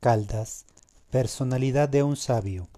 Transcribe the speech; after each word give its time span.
Caldas, 0.00 0.64
personalidad 1.10 1.86
de 1.86 2.02
un 2.02 2.16
sabio. 2.16 2.68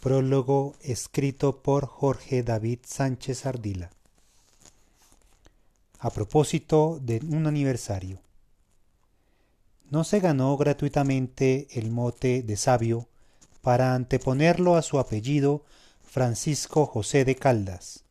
Prólogo 0.00 0.76
escrito 0.80 1.62
por 1.62 1.86
Jorge 1.86 2.44
David 2.44 2.78
Sánchez 2.86 3.44
Ardila. 3.44 3.90
A 5.98 6.10
propósito 6.10 7.00
de 7.02 7.20
un 7.28 7.48
aniversario. 7.48 8.20
No 9.90 10.04
se 10.04 10.20
ganó 10.20 10.56
gratuitamente 10.56 11.66
el 11.72 11.90
mote 11.90 12.44
de 12.44 12.56
sabio 12.56 13.08
para 13.60 13.96
anteponerlo 13.96 14.76
a 14.76 14.82
su 14.82 15.00
apellido 15.00 15.64
Francisco 16.04 16.86
José 16.86 17.24
de 17.24 17.34
Caldas, 17.34 18.04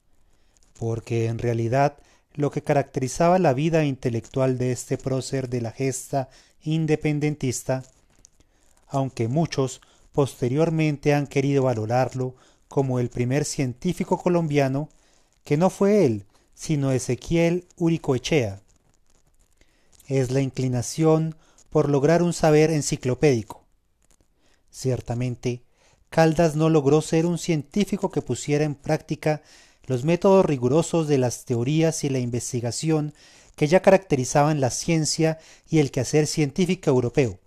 porque 0.78 1.28
en 1.28 1.40
realidad 1.40 1.98
lo 2.34 2.52
que 2.52 2.62
caracterizaba 2.62 3.40
la 3.40 3.54
vida 3.54 3.86
intelectual 3.86 4.58
de 4.58 4.74
este 4.74 4.98
prócer 4.98 5.48
de 5.48 5.62
la 5.62 5.72
gesta 5.72 6.30
independentista, 6.64 7.84
aunque 8.88 9.28
muchos 9.28 9.82
posteriormente 10.12 11.14
han 11.14 11.28
querido 11.28 11.64
valorarlo 11.64 12.36
como 12.68 13.00
el 13.00 13.10
primer 13.10 13.46
científico 13.46 14.18
colombiano, 14.18 14.90
que 15.44 15.58
no 15.58 15.70
fue 15.70 16.06
él, 16.06 16.26
sino 16.54 16.92
Ezequiel 16.92 17.66
Uricoechea. 17.78 18.62
Es 20.08 20.32
la 20.32 20.42
inclinación 20.42 21.36
por 21.70 21.90
lograr 21.90 22.24
un 22.24 22.34
saber 22.34 22.72
enciclopédico. 22.72 23.64
Ciertamente, 24.72 25.64
Caldas 26.10 26.56
no 26.56 26.70
logró 26.70 27.02
ser 27.02 27.26
un 27.26 27.38
científico 27.38 28.12
que 28.12 28.22
pusiera 28.22 28.64
en 28.64 28.76
práctica 28.76 29.42
los 29.86 30.04
métodos 30.04 30.46
rigurosos 30.46 31.08
de 31.08 31.18
las 31.18 31.46
teorías 31.46 32.04
y 32.04 32.10
la 32.10 32.20
investigación 32.20 33.14
que 33.56 33.68
ya 33.68 33.82
caracterizaban 33.82 34.62
la 34.62 34.70
ciencia 34.70 35.40
y 35.70 35.80
el 35.80 35.92
quehacer 35.92 36.28
científico 36.28 36.90
europeo. 36.90 37.40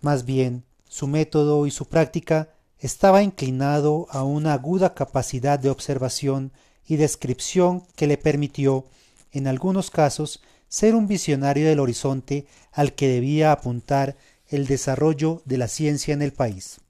Más 0.00 0.24
bien, 0.24 0.64
su 0.88 1.06
método 1.06 1.66
y 1.66 1.70
su 1.70 1.86
práctica 1.86 2.48
estaba 2.78 3.22
inclinado 3.22 4.08
a 4.10 4.24
una 4.24 4.54
aguda 4.54 4.94
capacidad 4.94 5.58
de 5.58 5.70
observación 5.70 6.52
y 6.86 6.96
descripción 6.96 7.84
que 7.94 8.06
le 8.06 8.18
permitió, 8.18 8.84
en 9.30 9.46
algunos 9.46 9.90
casos, 9.90 10.42
ser 10.68 10.94
un 10.94 11.06
visionario 11.06 11.68
del 11.68 11.80
horizonte 11.80 12.46
al 12.72 12.94
que 12.94 13.08
debía 13.08 13.52
apuntar 13.52 14.16
el 14.48 14.66
desarrollo 14.66 15.42
de 15.44 15.58
la 15.58 15.68
ciencia 15.68 16.12
en 16.12 16.22
el 16.22 16.32
país. 16.32 16.80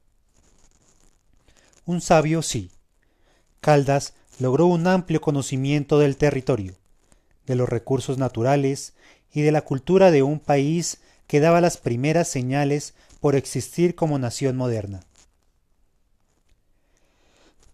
Un 1.85 2.01
sabio 2.01 2.43
sí. 2.43 2.71
Caldas 3.61 4.15
logró 4.39 4.67
un 4.67 4.87
amplio 4.87 5.21
conocimiento 5.21 5.99
del 5.99 6.17
territorio, 6.17 6.75
de 7.47 7.55
los 7.55 7.69
recursos 7.69 8.19
naturales 8.19 8.95
y 9.33 9.43
de 9.43 9.53
la 9.53 9.63
cultura 9.63 10.11
de 10.11 10.23
un 10.23 10.41
país 10.41 11.01
que 11.27 11.41
daba 11.41 11.61
las 11.61 11.77
primeras 11.77 12.29
señales 12.29 12.95
por 13.21 13.37
existir 13.37 13.95
como 13.95 14.19
nación 14.19 14.57
moderna. 14.57 15.01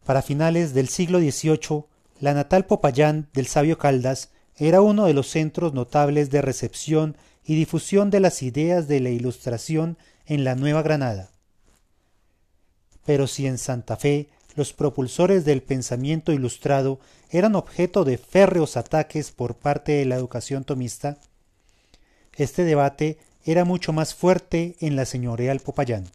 Para 0.05 0.22
finales 0.22 0.74
del 0.74 0.89
siglo 0.89 1.19
XVIII, 1.19 1.84
la 2.20 2.34
natal 2.34 2.66
Popayán 2.66 3.28
del 3.34 3.46
sabio 3.46 3.78
Caldas 3.78 4.30
era 4.56 4.80
uno 4.80 5.06
de 5.06 5.14
los 5.14 5.28
centros 5.28 5.74
notables 5.74 6.30
de 6.30 6.42
recepción 6.42 7.16
y 7.44 7.55
difusión 7.55 8.11
de 8.11 8.20
las 8.20 8.42
ideas 8.42 8.89
de 8.89 9.00
la 9.00 9.11
Ilustración 9.11 9.98
en 10.27 10.44
la 10.44 10.55
Nueva 10.55 10.83
Granada. 10.83 11.30
Pero 13.05 13.27
si 13.27 13.46
en 13.46 13.58
Santa 13.58 13.96
Fe 13.96 14.28
los 14.59 14.73
propulsores 14.73 15.45
del 15.45 15.62
pensamiento 15.62 16.33
ilustrado 16.33 16.98
eran 17.31 17.55
objeto 17.55 18.05
de 18.05 18.19
férreos 18.19 18.77
ataques 18.77 19.31
por 19.31 19.55
parte 19.55 19.92
de 19.92 20.05
la 20.05 20.17
educación 20.17 20.64
tomista, 20.64 21.17
este 22.34 22.64
debate 22.64 23.19
era 23.45 23.64
mucho 23.64 23.92
más 23.92 24.17
fuerte 24.17 24.75
en 24.81 24.97
la 24.97 25.05
señorial 25.05 25.61
Popayán. 25.61 26.11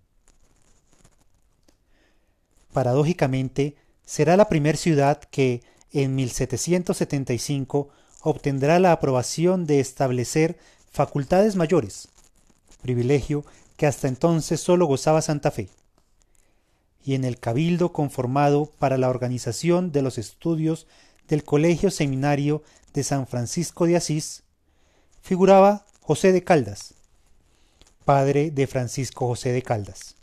Paradójicamente, 2.73 3.77
será 4.05 4.35
la 4.35 4.49
primer 4.49 4.75
ciudad 4.75 5.21
que, 5.31 5.63
en 5.93 6.13
1775, 6.15 7.89
obtendrá 8.23 8.77
la 8.79 8.91
aprobación 8.91 9.65
de 9.65 9.79
establecer 9.79 10.57
facultades 10.91 11.55
mayores, 11.55 12.09
privilegio 12.81 13.45
que 13.77 13.87
hasta 13.87 14.09
entonces 14.09 14.59
sólo 14.59 14.85
gozaba 14.85 15.21
Santa 15.21 15.49
Fe, 15.49 15.69
y 17.03 17.15
en 17.15 17.25
el 17.25 17.39
cabildo 17.39 17.91
conformado 17.91 18.71
para 18.79 18.97
la 18.97 19.09
organización 19.09 19.91
de 19.91 20.01
los 20.01 20.17
estudios 20.17 20.87
del 21.27 21.43
Colegio 21.43 21.91
Seminario 21.91 22.63
de 22.93 23.03
San 23.03 23.27
Francisco 23.27 23.85
de 23.85 23.97
Asís, 23.97 24.43
figuraba 25.21 25.85
José 26.01 26.31
de 26.31 26.43
Caldas, 26.43 26.93
padre 28.05 28.51
de 28.51 28.67
Francisco 28.67 29.27
José 29.27 29.51
de 29.51 29.61
Caldas. 29.61 30.15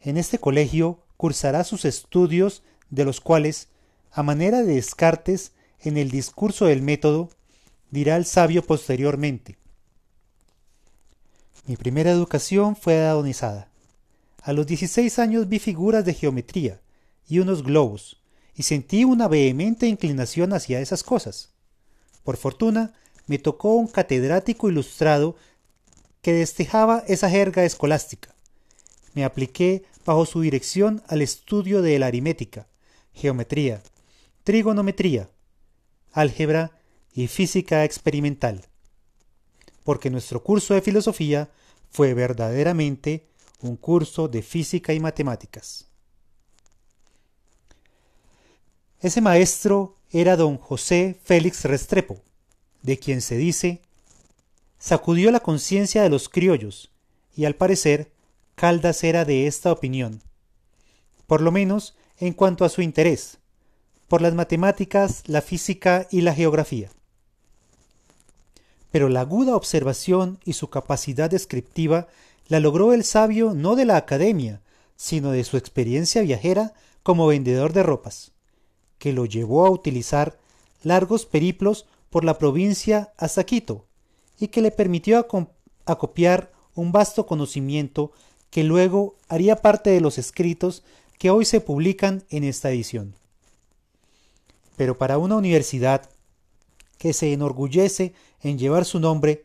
En 0.00 0.16
este 0.16 0.38
colegio 0.38 1.00
cursará 1.16 1.64
sus 1.64 1.84
estudios, 1.84 2.62
de 2.88 3.04
los 3.04 3.20
cuales, 3.20 3.68
a 4.10 4.22
manera 4.22 4.62
de 4.62 4.74
descartes, 4.74 5.52
en 5.80 5.96
el 5.96 6.10
discurso 6.10 6.66
del 6.66 6.82
método, 6.82 7.30
dirá 7.90 8.16
el 8.16 8.24
sabio 8.24 8.62
posteriormente. 8.62 9.58
Mi 11.66 11.76
primera 11.76 12.10
educación 12.10 12.76
fue 12.76 13.04
adonizada. 13.04 13.69
A 14.42 14.52
los 14.52 14.66
dieciséis 14.66 15.18
años 15.18 15.48
vi 15.48 15.58
figuras 15.58 16.04
de 16.04 16.14
geometría 16.14 16.80
y 17.28 17.40
unos 17.40 17.62
globos, 17.62 18.22
y 18.54 18.62
sentí 18.62 19.04
una 19.04 19.28
vehemente 19.28 19.86
inclinación 19.86 20.52
hacia 20.52 20.80
esas 20.80 21.02
cosas. 21.02 21.50
Por 22.24 22.36
fortuna, 22.36 22.94
me 23.26 23.38
tocó 23.38 23.74
un 23.74 23.86
catedrático 23.86 24.68
ilustrado 24.68 25.36
que 26.22 26.32
destejaba 26.32 27.04
esa 27.06 27.30
jerga 27.30 27.64
escolástica. 27.64 28.34
Me 29.14 29.24
apliqué 29.24 29.84
bajo 30.04 30.26
su 30.26 30.40
dirección 30.40 31.02
al 31.06 31.22
estudio 31.22 31.82
de 31.82 31.98
la 31.98 32.06
aritmética, 32.06 32.66
geometría, 33.12 33.82
trigonometría, 34.44 35.28
álgebra 36.12 36.72
y 37.14 37.26
física 37.26 37.84
experimental. 37.84 38.66
Porque 39.84 40.10
nuestro 40.10 40.42
curso 40.42 40.74
de 40.74 40.82
filosofía 40.82 41.50
fue 41.90 42.14
verdaderamente 42.14 43.29
un 43.62 43.76
curso 43.76 44.28
de 44.28 44.42
física 44.42 44.92
y 44.92 45.00
matemáticas. 45.00 45.86
Ese 49.00 49.20
maestro 49.20 49.96
era 50.10 50.36
don 50.36 50.58
José 50.58 51.18
Félix 51.24 51.64
Restrepo, 51.64 52.20
de 52.82 52.98
quien 52.98 53.20
se 53.20 53.36
dice 53.36 53.82
sacudió 54.78 55.30
la 55.30 55.40
conciencia 55.40 56.02
de 56.02 56.08
los 56.08 56.28
criollos, 56.28 56.90
y 57.36 57.44
al 57.44 57.54
parecer 57.54 58.10
Caldas 58.54 59.04
era 59.04 59.24
de 59.24 59.46
esta 59.46 59.70
opinión, 59.72 60.22
por 61.26 61.42
lo 61.42 61.52
menos 61.52 61.94
en 62.18 62.32
cuanto 62.32 62.64
a 62.64 62.68
su 62.68 62.82
interés, 62.82 63.38
por 64.08 64.20
las 64.20 64.34
matemáticas, 64.34 65.22
la 65.26 65.40
física 65.40 66.08
y 66.10 66.22
la 66.22 66.34
geografía. 66.34 66.90
Pero 68.90 69.08
la 69.08 69.20
aguda 69.20 69.54
observación 69.54 70.40
y 70.44 70.54
su 70.54 70.68
capacidad 70.68 71.30
descriptiva 71.30 72.08
la 72.50 72.58
logró 72.58 72.92
el 72.92 73.04
sabio 73.04 73.54
no 73.54 73.76
de 73.76 73.84
la 73.84 73.96
academia, 73.96 74.60
sino 74.96 75.30
de 75.30 75.44
su 75.44 75.56
experiencia 75.56 76.20
viajera 76.22 76.74
como 77.04 77.28
vendedor 77.28 77.72
de 77.72 77.84
ropas, 77.84 78.32
que 78.98 79.12
lo 79.12 79.24
llevó 79.24 79.64
a 79.64 79.70
utilizar 79.70 80.36
largos 80.82 81.26
periplos 81.26 81.86
por 82.10 82.24
la 82.24 82.38
provincia 82.38 83.12
hasta 83.16 83.44
Quito, 83.44 83.86
y 84.36 84.48
que 84.48 84.62
le 84.62 84.72
permitió 84.72 85.24
acopiar 85.86 86.50
un 86.74 86.90
vasto 86.90 87.24
conocimiento 87.24 88.10
que 88.50 88.64
luego 88.64 89.14
haría 89.28 89.62
parte 89.62 89.90
de 89.90 90.00
los 90.00 90.18
escritos 90.18 90.82
que 91.20 91.30
hoy 91.30 91.44
se 91.44 91.60
publican 91.60 92.24
en 92.30 92.42
esta 92.42 92.70
edición. 92.70 93.14
Pero 94.76 94.98
para 94.98 95.18
una 95.18 95.36
universidad 95.36 96.10
que 96.98 97.12
se 97.12 97.32
enorgullece 97.32 98.12
en 98.42 98.58
llevar 98.58 98.84
su 98.84 98.98
nombre, 98.98 99.44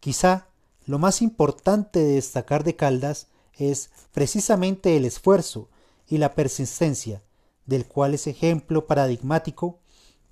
quizá 0.00 0.46
lo 0.86 0.98
más 0.98 1.20
importante 1.20 1.98
de 1.98 2.14
destacar 2.14 2.64
de 2.64 2.76
Caldas 2.76 3.26
es 3.54 3.90
precisamente 4.12 4.96
el 4.96 5.04
esfuerzo 5.04 5.68
y 6.06 6.18
la 6.18 6.34
persistencia, 6.34 7.22
del 7.66 7.86
cual 7.86 8.14
es 8.14 8.28
ejemplo 8.28 8.86
paradigmático 8.86 9.80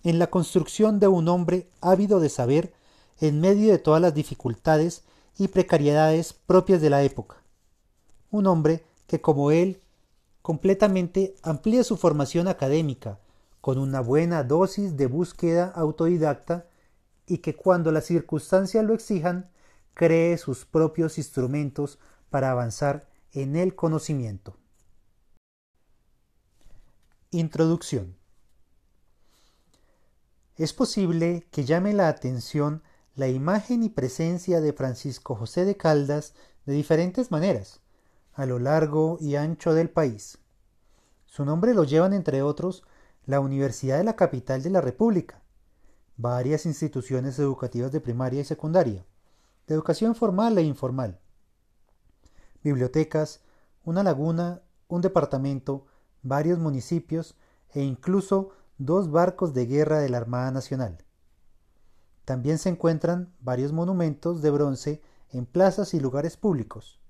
en 0.05 0.21
la 0.21 0.29
construcción 0.29 1.01
de 1.01 1.09
un 1.09 1.29
hombre 1.29 1.69
ávido 1.81 2.21
de 2.21 2.29
saber 2.29 2.73
en 3.21 3.41
medio 3.41 3.73
de 3.73 3.79
todas 3.79 4.01
las 4.01 4.15
dificultades 4.15 5.03
y 5.37 5.49
precariedades 5.49 6.33
propias 6.33 6.81
de 6.81 6.91
la 6.91 7.03
época. 7.03 7.43
Un 8.31 8.47
hombre 8.47 8.85
que, 9.09 9.21
como 9.21 9.51
él, 9.51 9.81
completamente 10.43 11.35
amplía 11.43 11.83
su 11.83 11.97
formación 11.97 12.47
académica 12.47 13.19
con 13.61 13.79
una 13.79 14.01
buena 14.01 14.45
dosis 14.45 14.97
de 14.97 15.07
búsqueda 15.07 15.73
autodidacta 15.75 16.67
y 17.27 17.39
que 17.39 17.57
cuando 17.57 17.91
las 17.91 18.05
circunstancias 18.05 18.85
lo 18.85 18.95
exijan, 18.95 19.49
cree 19.95 20.37
sus 20.39 20.65
propios 20.65 21.19
instrumentos 21.19 21.99
para 22.31 22.51
avanzar 22.51 23.09
en 23.33 23.57
el 23.57 23.75
conocimiento. 23.75 24.57
Introducción. 27.31 28.17
Es 30.57 30.73
posible 30.73 31.47
que 31.51 31.65
llame 31.65 31.93
la 31.93 32.09
atención 32.09 32.83
la 33.17 33.29
imagen 33.29 33.83
y 33.83 33.89
presencia 33.89 34.61
de 34.61 34.73
Francisco 34.73 35.35
José 35.35 35.65
de 35.65 35.77
Caldas 35.77 36.35
de 36.67 36.75
diferentes 36.75 37.31
maneras, 37.31 37.81
a 38.35 38.47
lo 38.47 38.59
largo 38.59 39.19
y 39.21 39.37
ancho 39.37 39.75
del 39.75 39.91
país. 39.91 40.39
Su 41.27 41.45
nombre 41.45 41.75
lo 41.75 41.85
llevan, 41.85 42.13
entre 42.13 42.43
otros, 42.43 42.85
la 43.27 43.41
Universidad 43.41 43.99
de 43.99 44.05
la 44.05 44.17
Capital 44.17 44.63
de 44.63 44.71
la 44.71 44.81
República, 44.81 45.43
varias 46.17 46.67
instituciones 46.67 47.39
educativas 47.39 47.91
de 47.91 48.01
primaria 48.01 48.41
y 48.41 48.45
secundaria, 48.45 49.05
de 49.67 49.75
educación 49.75 50.15
formal 50.15 50.57
e 50.59 50.63
informal, 50.63 51.21
bibliotecas, 52.63 53.41
una 53.85 54.03
laguna, 54.03 54.63
un 54.89 55.01
departamento, 55.01 55.87
varios 56.23 56.59
municipios 56.59 57.37
e 57.73 57.83
incluso 57.83 58.51
dos 58.79 59.11
barcos 59.11 59.55
de 59.55 59.67
guerra 59.67 59.99
de 60.01 60.09
la 60.09 60.19
Armada 60.19 60.51
Nacional. 60.51 60.99
También 62.25 62.59
se 62.59 62.71
encuentran 62.71 63.35
varios 63.41 63.73
monumentos 63.73 64.41
de 64.41 64.51
bronce 64.51 65.03
en 65.31 65.47
plazas 65.47 65.95
y 65.95 66.01
lugares 66.01 66.37
públicos. 66.37 67.01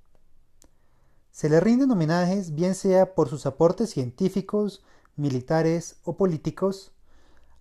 Se 1.31 1.49
le 1.49 1.61
rinden 1.61 1.91
homenajes 1.91 2.55
bien 2.55 2.75
sea 2.75 3.15
por 3.15 3.29
sus 3.29 3.47
aportes 3.47 3.91
científicos, 3.91 4.85
militares 5.17 5.97
o 6.05 6.17
políticos, 6.17 6.93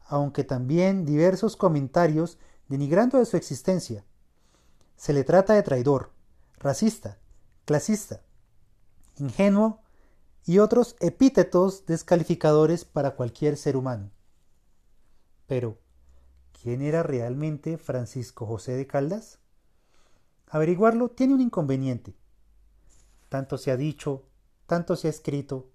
aunque 0.07 0.43
también 0.43 1.05
diversos 1.05 1.55
comentarios 1.55 2.37
denigrando 2.67 3.19
de 3.19 3.25
su 3.25 3.37
existencia. 3.37 4.03
Se 4.95 5.13
le 5.13 5.23
trata 5.23 5.53
de 5.53 5.63
traidor, 5.63 6.11
racista, 6.57 7.17
clasista, 7.65 8.21
ingenuo 9.17 9.81
y 10.45 10.59
otros 10.59 10.95
epítetos 10.99 11.85
descalificadores 11.85 12.85
para 12.85 13.15
cualquier 13.15 13.57
ser 13.57 13.77
humano. 13.77 14.11
Pero, 15.47 15.77
¿quién 16.61 16.81
era 16.81 17.03
realmente 17.03 17.77
Francisco 17.77 18.45
José 18.45 18.73
de 18.73 18.87
Caldas? 18.87 19.39
Averiguarlo 20.47 21.09
tiene 21.09 21.33
un 21.33 21.41
inconveniente. 21.41 22.15
Tanto 23.29 23.57
se 23.57 23.71
ha 23.71 23.77
dicho, 23.77 24.23
tanto 24.67 24.95
se 24.95 25.07
ha 25.07 25.09
escrito, 25.09 25.69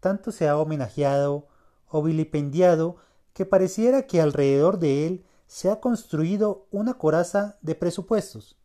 tanto 0.00 0.32
se 0.32 0.48
ha 0.48 0.58
homenajeado 0.58 1.48
o 1.88 2.02
vilipendiado 2.02 2.96
que 3.32 3.46
pareciera 3.46 4.06
que 4.06 4.20
alrededor 4.20 4.78
de 4.78 5.06
él 5.06 5.24
se 5.48 5.70
ha 5.70 5.80
construido 5.80 6.66
una 6.70 6.94
coraza 6.94 7.56
de 7.62 7.74
presupuestos 7.74 8.56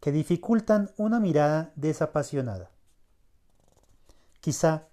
que 0.00 0.10
dificultan 0.10 0.90
una 0.96 1.20
mirada 1.20 1.72
desapasionada. 1.76 2.70
Quizá 4.40 4.88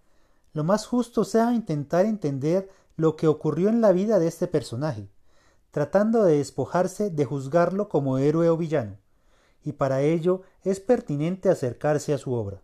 lo 0.53 0.63
más 0.63 0.85
justo 0.85 1.23
sea 1.23 1.53
intentar 1.53 2.05
entender 2.05 2.69
lo 2.97 3.15
que 3.15 3.27
ocurrió 3.27 3.69
en 3.69 3.81
la 3.81 3.91
vida 3.91 4.19
de 4.19 4.27
este 4.27 4.47
personaje, 4.47 5.09
tratando 5.71 6.23
de 6.23 6.37
despojarse 6.37 7.09
de 7.09 7.25
juzgarlo 7.25 7.89
como 7.89 8.17
héroe 8.17 8.49
o 8.49 8.57
villano, 8.57 8.97
y 9.63 9.73
para 9.73 10.01
ello 10.01 10.41
es 10.63 10.79
pertinente 10.79 11.49
acercarse 11.49 12.13
a 12.13 12.17
su 12.17 12.33
obra. 12.33 12.61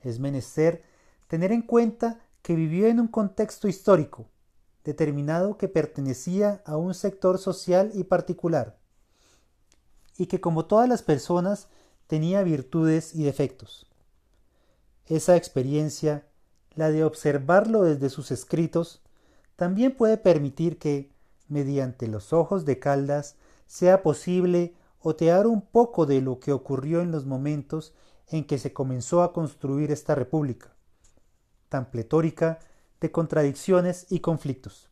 Es 0.00 0.18
menester 0.18 0.84
tener 1.28 1.52
en 1.52 1.62
cuenta 1.62 2.20
que 2.42 2.54
vivió 2.54 2.86
en 2.86 3.00
un 3.00 3.08
contexto 3.08 3.68
histórico, 3.68 4.26
determinado 4.84 5.58
que 5.58 5.68
pertenecía 5.68 6.62
a 6.64 6.76
un 6.76 6.94
sector 6.94 7.38
social 7.38 7.90
y 7.94 8.04
particular, 8.04 8.78
y 10.16 10.26
que 10.26 10.40
como 10.40 10.66
todas 10.66 10.88
las 10.88 11.02
personas 11.02 11.68
tenía 12.06 12.42
virtudes 12.42 13.14
y 13.14 13.22
defectos. 13.22 13.86
Esa 15.06 15.36
experiencia, 15.36 16.26
la 16.74 16.90
de 16.90 17.04
observarlo 17.04 17.82
desde 17.82 18.10
sus 18.10 18.30
escritos, 18.30 19.02
también 19.56 19.96
puede 19.96 20.16
permitir 20.16 20.78
que, 20.78 21.12
mediante 21.48 22.06
los 22.06 22.32
ojos 22.32 22.64
de 22.64 22.78
Caldas, 22.78 23.36
sea 23.66 24.02
posible 24.02 24.74
otear 25.00 25.46
un 25.46 25.62
poco 25.62 26.06
de 26.06 26.20
lo 26.20 26.40
que 26.40 26.52
ocurrió 26.52 27.00
en 27.00 27.10
los 27.10 27.26
momentos 27.26 27.94
en 28.28 28.44
que 28.44 28.58
se 28.58 28.72
comenzó 28.72 29.22
a 29.22 29.32
construir 29.32 29.90
esta 29.90 30.14
república, 30.14 30.74
tan 31.68 31.90
pletórica 31.90 32.58
de 33.00 33.10
contradicciones 33.10 34.06
y 34.10 34.20
conflictos. 34.20 34.90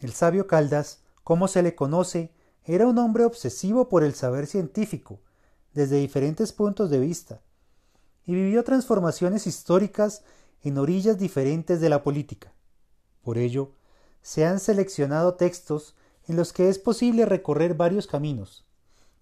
El 0.00 0.12
sabio 0.12 0.46
Caldas, 0.46 1.02
como 1.22 1.48
se 1.48 1.62
le 1.62 1.74
conoce, 1.74 2.32
era 2.64 2.86
un 2.86 2.98
hombre 2.98 3.24
obsesivo 3.24 3.88
por 3.88 4.04
el 4.04 4.14
saber 4.14 4.46
científico, 4.46 5.20
desde 5.72 5.96
diferentes 5.96 6.52
puntos 6.52 6.90
de 6.90 6.98
vista, 6.98 7.40
y 8.26 8.34
vivió 8.34 8.64
transformaciones 8.64 9.46
históricas 9.46 10.22
en 10.62 10.78
orillas 10.78 11.18
diferentes 11.18 11.80
de 11.80 11.88
la 11.88 12.02
política. 12.02 12.52
Por 13.22 13.38
ello, 13.38 13.72
se 14.22 14.46
han 14.46 14.60
seleccionado 14.60 15.34
textos 15.34 15.94
en 16.26 16.36
los 16.36 16.52
que 16.52 16.68
es 16.68 16.78
posible 16.78 17.26
recorrer 17.26 17.74
varios 17.74 18.06
caminos, 18.06 18.64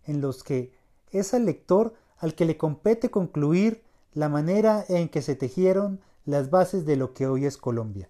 en 0.04 0.20
los 0.20 0.44
que 0.44 0.72
es 1.10 1.34
al 1.34 1.46
lector 1.46 1.94
al 2.18 2.34
que 2.34 2.44
le 2.44 2.56
compete 2.56 3.10
concluir 3.10 3.82
la 4.14 4.28
manera 4.28 4.84
en 4.88 5.08
que 5.08 5.22
se 5.22 5.34
tejieron 5.34 6.00
las 6.24 6.50
bases 6.50 6.84
de 6.84 6.96
lo 6.96 7.14
que 7.14 7.26
hoy 7.26 7.46
es 7.46 7.56
Colombia. 7.56 8.08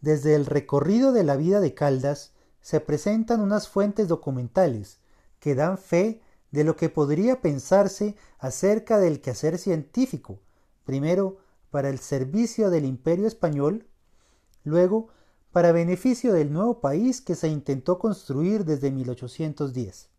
Desde 0.00 0.34
el 0.34 0.46
recorrido 0.46 1.12
de 1.12 1.24
la 1.24 1.36
vida 1.36 1.60
de 1.60 1.74
Caldas 1.74 2.32
se 2.60 2.80
presentan 2.80 3.40
unas 3.40 3.68
fuentes 3.68 4.08
documentales 4.08 4.98
que 5.38 5.54
dan 5.54 5.78
fe 5.78 6.20
de 6.50 6.64
lo 6.64 6.76
que 6.76 6.88
podría 6.88 7.40
pensarse 7.40 8.16
acerca 8.38 8.98
del 8.98 9.20
quehacer 9.20 9.58
científico, 9.58 10.40
primero 10.84 11.38
para 11.70 11.88
el 11.88 11.98
servicio 11.98 12.70
del 12.70 12.84
imperio 12.84 13.26
español, 13.26 13.86
luego 14.64 15.08
para 15.50 15.72
beneficio 15.72 16.32
del 16.32 16.52
nuevo 16.52 16.80
país 16.80 17.20
que 17.20 17.34
se 17.34 17.48
intentó 17.48 17.98
construir 17.98 18.64
desde 18.64 18.90
1810. 18.90 20.11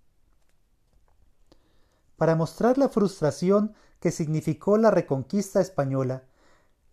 Para 2.18 2.36
mostrar 2.36 2.78
la 2.78 2.90
frustración 2.90 3.74
que 4.00 4.12
significó 4.12 4.78
la 4.78 4.92
reconquista 4.92 5.62
española, 5.62 6.24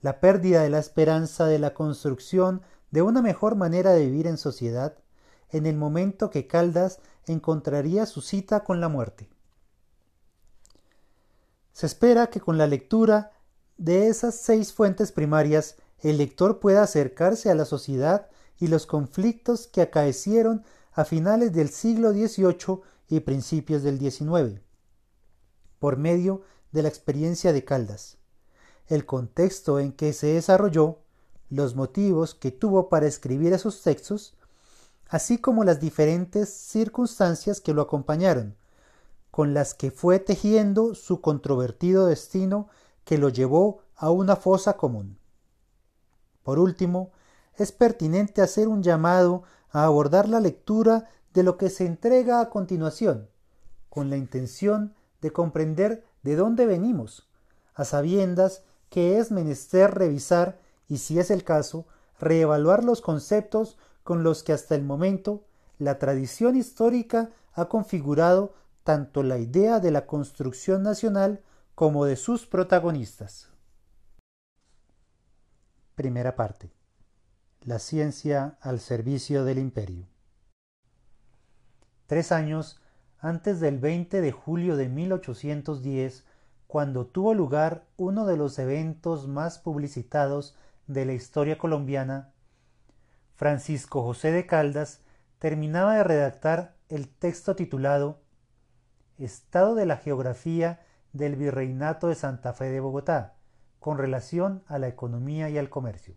la 0.00 0.20
pérdida 0.20 0.62
de 0.62 0.70
la 0.70 0.78
esperanza 0.78 1.46
de 1.46 1.58
la 1.58 1.74
construcción 1.74 2.62
de 2.90 3.02
una 3.02 3.22
mejor 3.22 3.56
manera 3.56 3.92
de 3.92 4.06
vivir 4.06 4.26
en 4.26 4.38
sociedad, 4.38 4.96
en 5.50 5.66
el 5.66 5.76
momento 5.76 6.30
que 6.30 6.46
Caldas 6.46 7.00
encontraría 7.26 8.06
su 8.06 8.20
cita 8.20 8.64
con 8.64 8.80
la 8.80 8.88
muerte. 8.88 9.28
Se 11.72 11.86
espera 11.86 12.28
que 12.28 12.40
con 12.40 12.58
la 12.58 12.66
lectura 12.66 13.32
de 13.76 14.08
esas 14.08 14.34
seis 14.34 14.72
fuentes 14.72 15.12
primarias 15.12 15.76
el 16.00 16.18
lector 16.18 16.60
pueda 16.60 16.82
acercarse 16.82 17.50
a 17.50 17.54
la 17.54 17.64
sociedad 17.64 18.28
y 18.58 18.68
los 18.68 18.86
conflictos 18.86 19.66
que 19.66 19.82
acaecieron 19.82 20.64
a 20.92 21.04
finales 21.04 21.52
del 21.52 21.70
siglo 21.70 22.12
XVIII 22.12 22.80
y 23.08 23.20
principios 23.20 23.82
del 23.82 23.98
XIX, 23.98 24.60
por 25.80 25.96
medio 25.96 26.42
de 26.70 26.82
la 26.82 26.88
experiencia 26.88 27.52
de 27.52 27.64
Caldas, 27.64 28.18
el 28.86 29.04
contexto 29.04 29.80
en 29.80 29.90
que 29.90 30.12
se 30.12 30.28
desarrolló, 30.28 30.98
los 31.48 31.74
motivos 31.74 32.36
que 32.36 32.52
tuvo 32.52 32.88
para 32.88 33.08
escribir 33.08 33.52
esos 33.52 33.82
textos 33.82 34.36
así 35.10 35.38
como 35.38 35.64
las 35.64 35.80
diferentes 35.80 36.48
circunstancias 36.48 37.60
que 37.60 37.74
lo 37.74 37.82
acompañaron, 37.82 38.56
con 39.32 39.54
las 39.54 39.74
que 39.74 39.90
fue 39.90 40.20
tejiendo 40.20 40.94
su 40.94 41.20
controvertido 41.20 42.06
destino 42.06 42.68
que 43.04 43.18
lo 43.18 43.28
llevó 43.28 43.82
a 43.96 44.10
una 44.10 44.36
fosa 44.36 44.76
común. 44.76 45.18
Por 46.44 46.60
último, 46.60 47.10
es 47.56 47.72
pertinente 47.72 48.40
hacer 48.40 48.68
un 48.68 48.84
llamado 48.84 49.42
a 49.70 49.84
abordar 49.84 50.28
la 50.28 50.38
lectura 50.38 51.08
de 51.34 51.42
lo 51.42 51.56
que 51.56 51.70
se 51.70 51.86
entrega 51.86 52.40
a 52.40 52.48
continuación, 52.48 53.28
con 53.88 54.10
la 54.10 54.16
intención 54.16 54.94
de 55.20 55.32
comprender 55.32 56.04
de 56.22 56.36
dónde 56.36 56.66
venimos, 56.66 57.28
a 57.74 57.84
sabiendas 57.84 58.62
que 58.88 59.18
es 59.18 59.30
menester 59.30 59.94
revisar 59.94 60.60
y, 60.88 60.98
si 60.98 61.18
es 61.18 61.30
el 61.30 61.44
caso, 61.44 61.86
reevaluar 62.18 62.84
los 62.84 63.00
conceptos 63.00 63.78
con 64.02 64.22
los 64.22 64.42
que 64.42 64.52
hasta 64.52 64.74
el 64.74 64.82
momento 64.82 65.44
la 65.78 65.98
tradición 65.98 66.56
histórica 66.56 67.30
ha 67.52 67.68
configurado 67.68 68.54
tanto 68.84 69.22
la 69.22 69.38
idea 69.38 69.80
de 69.80 69.90
la 69.90 70.06
construcción 70.06 70.82
nacional 70.82 71.42
como 71.74 72.04
de 72.04 72.16
sus 72.16 72.46
protagonistas. 72.46 73.48
Primera 75.94 76.36
parte. 76.36 76.72
La 77.62 77.78
ciencia 77.78 78.58
al 78.60 78.80
servicio 78.80 79.44
del 79.44 79.58
imperio. 79.58 80.06
Tres 82.06 82.32
años 82.32 82.80
antes 83.20 83.60
del 83.60 83.78
20 83.78 84.20
de 84.20 84.32
julio 84.32 84.76
de 84.76 84.88
1810, 84.88 86.24
cuando 86.66 87.06
tuvo 87.06 87.34
lugar 87.34 87.84
uno 87.96 88.26
de 88.26 88.36
los 88.36 88.58
eventos 88.58 89.28
más 89.28 89.58
publicitados 89.58 90.56
de 90.86 91.04
la 91.04 91.12
historia 91.12 91.58
colombiana, 91.58 92.32
Francisco 93.36 94.02
José 94.02 94.32
de 94.32 94.46
Caldas 94.46 95.02
terminaba 95.38 95.96
de 95.96 96.04
redactar 96.04 96.76
el 96.88 97.08
texto 97.08 97.56
titulado 97.56 98.20
Estado 99.18 99.74
de 99.74 99.86
la 99.86 99.96
Geografía 99.96 100.80
del 101.12 101.36
Virreinato 101.36 102.08
de 102.08 102.14
Santa 102.14 102.52
Fe 102.52 102.70
de 102.70 102.80
Bogotá, 102.80 103.34
con 103.78 103.98
relación 103.98 104.62
a 104.66 104.78
la 104.78 104.88
economía 104.88 105.48
y 105.50 105.58
al 105.58 105.70
comercio. 105.70 106.14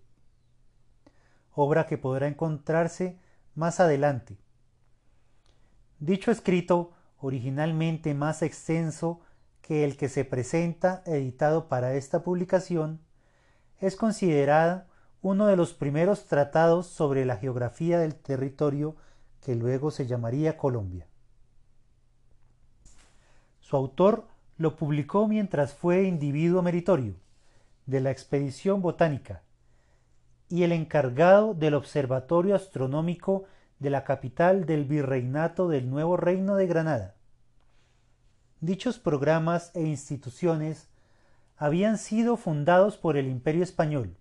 Obra 1.54 1.86
que 1.86 1.98
podrá 1.98 2.28
encontrarse 2.28 3.20
más 3.56 3.80
adelante. 3.80 4.43
Dicho 6.04 6.32
escrito, 6.32 6.92
originalmente 7.18 8.14
más 8.14 8.42
extenso 8.42 9.22
que 9.62 9.86
el 9.86 9.96
que 9.96 10.10
se 10.10 10.26
presenta 10.26 11.02
editado 11.06 11.70
para 11.70 11.94
esta 11.94 12.24
publicación, 12.24 13.00
es 13.80 13.96
considerada 13.96 14.90
uno 15.22 15.48
de 15.48 15.56
los 15.56 15.74
primeros 15.74 16.26
tratados 16.26 16.88
sobre 16.88 17.24
la 17.24 17.38
geografía 17.38 18.00
del 18.00 18.16
territorio 18.16 18.98
que 19.40 19.56
luego 19.56 19.92
se 19.92 20.06
llamaría 20.06 20.58
Colombia. 20.58 21.08
Su 23.62 23.78
autor 23.78 24.28
lo 24.58 24.76
publicó 24.76 25.30
mientras 25.30 25.74
fue 25.74 26.04
individuo 26.04 26.62
meritorio 26.62 27.16
de 27.86 28.02
la 28.02 28.12
expedición 28.12 28.82
botánica 28.82 29.42
y 30.50 30.64
el 30.64 30.74
encargado 30.74 31.54
del 31.54 31.76
Observatorio 31.76 32.56
Astronómico 32.56 33.46
de 33.80 33.90
la 33.90 34.04
capital 34.04 34.66
del 34.66 34.86
Virreinato 34.86 35.68
del 35.68 35.90
Nuevo 35.90 36.18
Reino 36.18 36.56
de 36.56 36.68
Granada. 36.68 37.16
Dichos 38.62 39.00
programas 39.00 39.72
e 39.74 39.82
instituciones 39.82 40.88
habían 41.58 41.98
sido 41.98 42.38
fundados 42.38 42.98
por 42.98 43.18
el 43.18 43.28
Imperio 43.28 43.64
Español, 43.64 44.16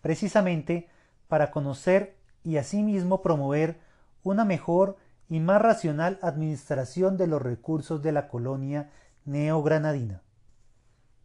precisamente 0.00 0.88
para 1.28 1.50
conocer 1.50 2.16
y 2.44 2.56
asimismo 2.56 3.22
promover 3.22 3.80
una 4.22 4.44
mejor 4.44 4.96
y 5.28 5.40
más 5.40 5.62
racional 5.62 6.18
administración 6.20 7.16
de 7.16 7.26
los 7.26 7.40
recursos 7.40 8.02
de 8.02 8.12
la 8.12 8.28
colonia 8.28 8.90
neogranadina. 9.24 10.22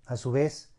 A 0.06 0.16
su 0.16 0.32
vez, 0.32 0.72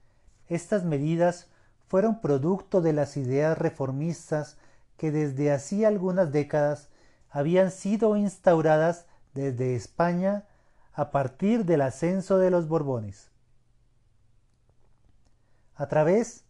estas 0.49 0.85
medidas 0.85 1.51
fueron 1.87 2.21
producto 2.21 2.81
de 2.81 2.93
las 2.95 3.17
ideas 3.17 3.59
reformistas 3.59 4.57
que 4.99 5.11
desde 5.11 5.51
hacía 5.51 5.89
algunas 5.89 6.31
décadas 6.33 6.91
habían 7.31 7.71
sido 7.71 8.17
instauradas 8.17 9.07
desde 9.33 9.75
España 9.75 10.45
a 10.93 11.11
partir 11.11 11.65
del 11.65 11.81
ascenso 11.81 12.39
de 12.39 12.51
los 12.51 12.69
Borbones. 12.69 13.31
A 15.77 15.87
través, 15.87 16.45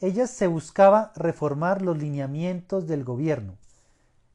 ellas 0.00 0.30
se 0.30 0.46
buscaba 0.46 1.12
reformar 1.16 1.82
los 1.82 1.98
lineamientos 1.98 2.86
del 2.86 3.02
gobierno, 3.02 3.56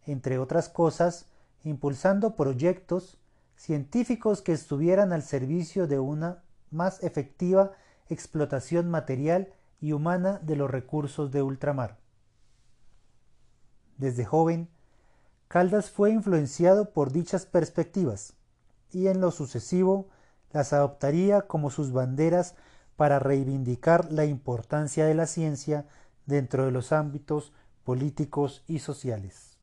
entre 0.05 0.39
otras 0.39 0.67
cosas, 0.67 1.27
impulsando 1.63 2.35
proyectos 2.35 3.19
científicos 3.55 4.41
que 4.41 4.51
estuvieran 4.51 5.13
al 5.13 5.21
servicio 5.21 5.87
de 5.87 5.99
una 5.99 6.43
más 6.71 7.03
efectiva 7.03 7.71
explotación 8.09 8.89
material 8.89 9.53
y 9.79 9.91
humana 9.91 10.39
de 10.41 10.55
los 10.55 10.69
recursos 10.71 11.31
de 11.31 11.43
ultramar. 11.43 12.02
Desde 13.97 14.25
joven, 14.25 14.69
Caldas 15.47 15.91
fue 15.91 16.11
influenciado 16.11 16.91
por 16.91 17.11
dichas 17.11 17.45
perspectivas 17.45 18.33
y 18.91 19.07
en 19.07 19.21
lo 19.21 19.31
sucesivo 19.31 20.07
las 20.51 20.73
adoptaría 20.73 21.43
como 21.43 21.69
sus 21.69 21.91
banderas 21.91 22.55
para 22.95 23.19
reivindicar 23.19 24.11
la 24.11 24.25
importancia 24.25 25.05
de 25.05 25.15
la 25.15 25.27
ciencia 25.27 25.85
dentro 26.25 26.65
de 26.65 26.71
los 26.71 26.91
ámbitos 26.91 27.53
políticos 27.83 28.63
y 28.67 28.79
sociales. 28.79 29.57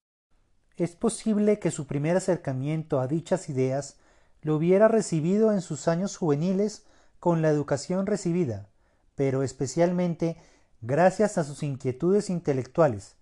Es 0.77 0.97
posible 0.97 1.59
que 1.59 1.71
su 1.71 1.87
primer 1.87 2.17
acercamiento 2.17 3.01
a 3.01 3.07
dichas 3.07 3.49
ideas 3.49 3.99
lo 4.43 4.57
hubiera 4.57 4.89
recibido 4.89 5.53
en 5.53 5.61
sus 5.61 5.89
años 5.89 6.17
juveniles 6.17 6.85
con 7.19 7.43
la 7.43 7.51
educación 7.51 8.07
recibida, 8.07 8.69
pero 9.15 9.43
especialmente 9.43 10.37
gracias 10.81 11.37
a 11.37 11.45
sus 11.45 11.63
inquietudes 11.63 12.31
intelectuales, 12.31 13.17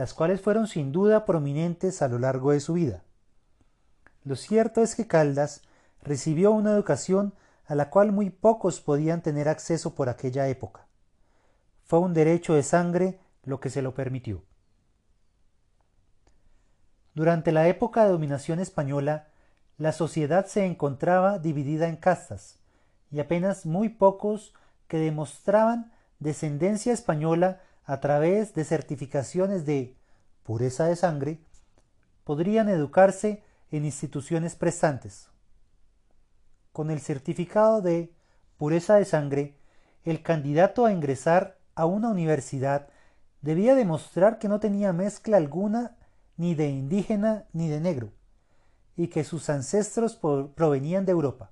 las 0.00 0.14
cuales 0.14 0.40
fueron 0.40 0.66
sin 0.66 0.92
duda 0.92 1.26
prominentes 1.26 2.00
a 2.00 2.08
lo 2.08 2.18
largo 2.18 2.52
de 2.52 2.60
su 2.60 2.72
vida. 2.72 3.02
Lo 4.24 4.34
cierto 4.34 4.80
es 4.80 4.94
que 4.94 5.06
Caldas 5.06 5.60
recibió 6.02 6.52
una 6.52 6.70
educación 6.70 7.34
a 7.66 7.74
la 7.74 7.90
cual 7.90 8.10
muy 8.10 8.30
pocos 8.30 8.80
podían 8.80 9.20
tener 9.20 9.46
acceso 9.46 9.94
por 9.94 10.08
aquella 10.08 10.48
época. 10.48 10.86
Fue 11.84 11.98
un 11.98 12.14
derecho 12.14 12.54
de 12.54 12.62
sangre 12.62 13.20
lo 13.44 13.60
que 13.60 13.68
se 13.68 13.82
lo 13.82 13.92
permitió. 13.92 14.42
Durante 17.12 17.52
la 17.52 17.68
época 17.68 18.04
de 18.04 18.12
dominación 18.12 18.58
española, 18.58 19.28
la 19.76 19.92
sociedad 19.92 20.46
se 20.46 20.64
encontraba 20.64 21.38
dividida 21.38 21.88
en 21.88 21.96
castas, 21.96 22.58
y 23.10 23.20
apenas 23.20 23.66
muy 23.66 23.90
pocos 23.90 24.54
que 24.88 24.96
demostraban 24.96 25.92
descendencia 26.20 26.94
española 26.94 27.60
a 27.90 27.98
través 27.98 28.54
de 28.54 28.62
certificaciones 28.62 29.66
de 29.66 29.96
pureza 30.44 30.86
de 30.86 30.94
sangre, 30.94 31.40
podrían 32.22 32.68
educarse 32.68 33.42
en 33.72 33.84
instituciones 33.84 34.54
prestantes. 34.54 35.28
Con 36.72 36.92
el 36.92 37.00
certificado 37.00 37.82
de 37.82 38.14
pureza 38.58 38.94
de 38.94 39.04
sangre, 39.04 39.56
el 40.04 40.22
candidato 40.22 40.86
a 40.86 40.92
ingresar 40.92 41.58
a 41.74 41.84
una 41.84 42.10
universidad 42.10 42.86
debía 43.40 43.74
demostrar 43.74 44.38
que 44.38 44.48
no 44.48 44.60
tenía 44.60 44.92
mezcla 44.92 45.36
alguna 45.36 45.96
ni 46.36 46.54
de 46.54 46.68
indígena 46.68 47.46
ni 47.52 47.68
de 47.68 47.80
negro, 47.80 48.12
y 48.96 49.08
que 49.08 49.24
sus 49.24 49.50
ancestros 49.50 50.14
provenían 50.14 51.06
de 51.06 51.10
Europa. 51.10 51.50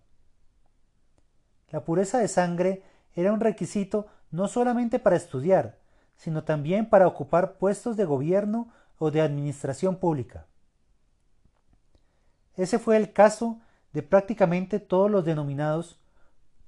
La 1.70 1.84
pureza 1.84 2.18
de 2.18 2.28
sangre 2.28 2.84
era 3.16 3.32
un 3.32 3.40
requisito 3.40 4.06
no 4.30 4.46
solamente 4.46 5.00
para 5.00 5.16
estudiar, 5.16 5.78
sino 6.18 6.44
también 6.44 6.90
para 6.90 7.06
ocupar 7.06 7.54
puestos 7.54 7.96
de 7.96 8.04
gobierno 8.04 8.68
o 8.98 9.10
de 9.10 9.22
administración 9.22 9.96
pública. 9.96 10.46
Ese 12.56 12.78
fue 12.78 12.96
el 12.96 13.12
caso 13.12 13.60
de 13.92 14.02
prácticamente 14.02 14.80
todos 14.80 15.10
los 15.10 15.24
denominados 15.24 15.98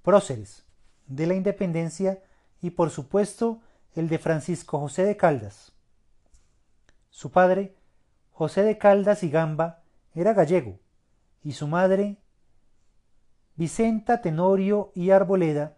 próceres 0.02 0.64
de 1.07 1.26
la 1.26 1.35
independencia 1.35 2.23
y 2.62 2.71
por 2.71 2.90
supuesto 2.90 3.61
el 3.95 4.09
de 4.09 4.19
Francisco 4.19 4.78
José 4.78 5.04
de 5.04 5.16
Caldas. 5.16 5.73
Su 7.11 7.33
padre, 7.33 7.75
José 8.30 8.62
de 8.62 8.78
Caldas 8.78 9.25
y 9.25 9.30
Gamba, 9.30 9.83
era 10.14 10.33
gallego 10.33 10.78
y 11.42 11.52
su 11.52 11.66
madre, 11.66 12.19
Vicenta 13.57 14.23
Tenorio 14.23 14.92
y 14.95 15.11
Arboleda, 15.11 15.76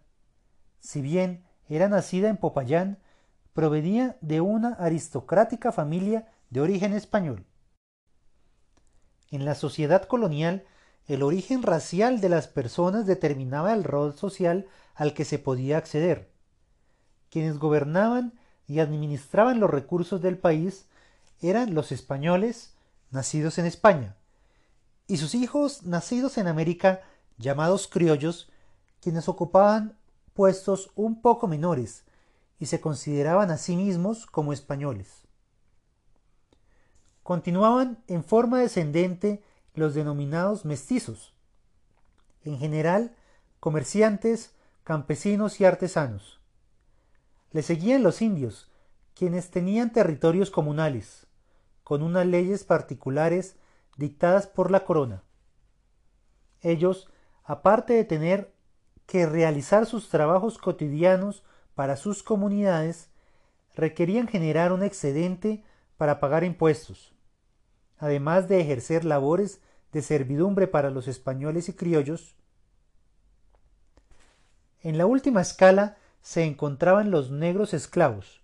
si 0.79 1.01
bien 1.01 1.43
era 1.67 1.89
nacida 1.89 2.29
en 2.29 2.37
Popayán, 2.37 2.99
provenía 3.53 4.17
de 4.21 4.41
una 4.41 4.69
aristocrática 4.73 5.71
familia 5.71 6.27
de 6.49 6.61
origen 6.61 6.93
español. 6.93 7.45
En 9.31 9.45
la 9.45 9.55
sociedad 9.55 10.03
colonial, 10.03 10.65
el 11.07 11.23
origen 11.23 11.63
racial 11.63 12.21
de 12.21 12.29
las 12.29 12.47
personas 12.47 13.05
determinaba 13.05 13.73
el 13.73 13.83
rol 13.83 14.15
social 14.15 14.67
al 14.95 15.13
que 15.13 15.25
se 15.25 15.39
podía 15.39 15.77
acceder. 15.77 16.31
Quienes 17.29 17.57
gobernaban 17.57 18.33
y 18.67 18.79
administraban 18.79 19.59
los 19.59 19.69
recursos 19.69 20.21
del 20.21 20.37
país 20.37 20.87
eran 21.41 21.73
los 21.73 21.91
españoles 21.91 22.75
nacidos 23.11 23.57
en 23.57 23.65
España, 23.65 24.15
y 25.07 25.17
sus 25.17 25.35
hijos 25.35 25.83
nacidos 25.83 26.37
en 26.37 26.47
América 26.47 27.01
llamados 27.37 27.87
criollos, 27.87 28.49
quienes 29.01 29.27
ocupaban 29.27 29.97
puestos 30.33 30.91
un 30.95 31.21
poco 31.21 31.47
menores 31.47 32.05
y 32.63 32.65
se 32.65 32.79
consideraban 32.79 33.51
a 33.51 33.57
sí 33.57 33.75
mismos 33.75 34.25
como 34.25 34.53
españoles. 34.53 35.27
Continuaban 37.21 38.01
en 38.07 38.23
forma 38.23 38.61
descendente 38.61 39.43
los 39.73 39.95
denominados 39.95 40.63
mestizos, 40.63 41.33
en 42.45 42.57
general 42.57 43.17
comerciantes, 43.59 44.55
campesinos 44.85 45.59
y 45.59 45.65
artesanos. 45.65 46.39
Le 47.51 47.63
seguían 47.63 48.01
los 48.01 48.21
indios, 48.21 48.71
quienes 49.13 49.51
tenían 49.51 49.91
territorios 49.91 50.49
comunales, 50.49 51.27
con 51.83 52.01
unas 52.01 52.25
leyes 52.25 52.63
particulares 52.63 53.57
dictadas 53.97 54.47
por 54.47 54.71
la 54.71 54.85
corona. 54.85 55.21
Ellos 56.61 57.09
aparte 57.43 57.91
de 57.91 58.05
tener 58.05 58.53
que 59.05 59.25
realizar 59.25 59.85
sus 59.85 60.07
trabajos 60.07 60.57
cotidianos 60.57 61.43
para 61.75 61.95
sus 61.95 62.23
comunidades, 62.23 63.09
requerían 63.75 64.27
generar 64.27 64.71
un 64.71 64.83
excedente 64.83 65.63
para 65.97 66.19
pagar 66.19 66.43
impuestos, 66.43 67.13
además 67.97 68.47
de 68.47 68.61
ejercer 68.61 69.05
labores 69.05 69.61
de 69.91 70.01
servidumbre 70.01 70.67
para 70.67 70.89
los 70.89 71.07
españoles 71.07 71.69
y 71.69 71.73
criollos. 71.73 72.35
En 74.81 74.97
la 74.97 75.05
última 75.05 75.41
escala 75.41 75.97
se 76.21 76.43
encontraban 76.43 77.11
los 77.11 77.31
negros 77.31 77.73
esclavos, 77.73 78.41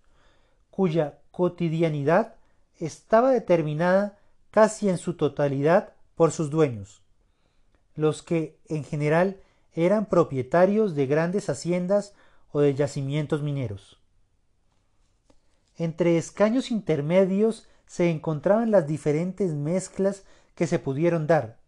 cuya 0.69 1.19
cotidianidad 1.31 2.35
estaba 2.79 3.31
determinada 3.31 4.17
casi 4.51 4.89
en 4.89 4.97
su 4.97 5.15
totalidad 5.15 5.93
por 6.15 6.31
sus 6.31 6.49
dueños 6.49 7.01
los 7.99 8.23
que 8.23 8.57
en 8.67 8.83
general 8.83 9.37
eran 9.73 10.05
propietarios 10.05 10.95
de 10.95 11.05
grandes 11.05 11.49
haciendas 11.49 12.13
o 12.51 12.61
de 12.61 12.73
yacimientos 12.75 13.41
mineros. 13.41 13.99
Entre 15.75 16.17
escaños 16.17 16.71
intermedios 16.71 17.67
se 17.85 18.09
encontraban 18.09 18.71
las 18.71 18.85
diferentes 18.85 19.53
mezclas 19.53 20.23
que 20.55 20.67
se 20.67 20.77
pudieron 20.77 21.25
dar, 21.25 21.59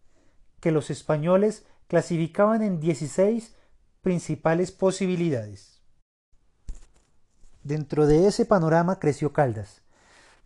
que 0.60 0.70
los 0.70 0.90
españoles 0.90 1.64
clasificaban 1.88 2.62
en 2.62 2.78
16 2.78 3.54
principales 4.02 4.70
posibilidades. 4.70 5.80
Dentro 7.62 8.06
de 8.06 8.26
ese 8.26 8.44
panorama 8.44 8.98
creció 8.98 9.32
Caldas, 9.32 9.82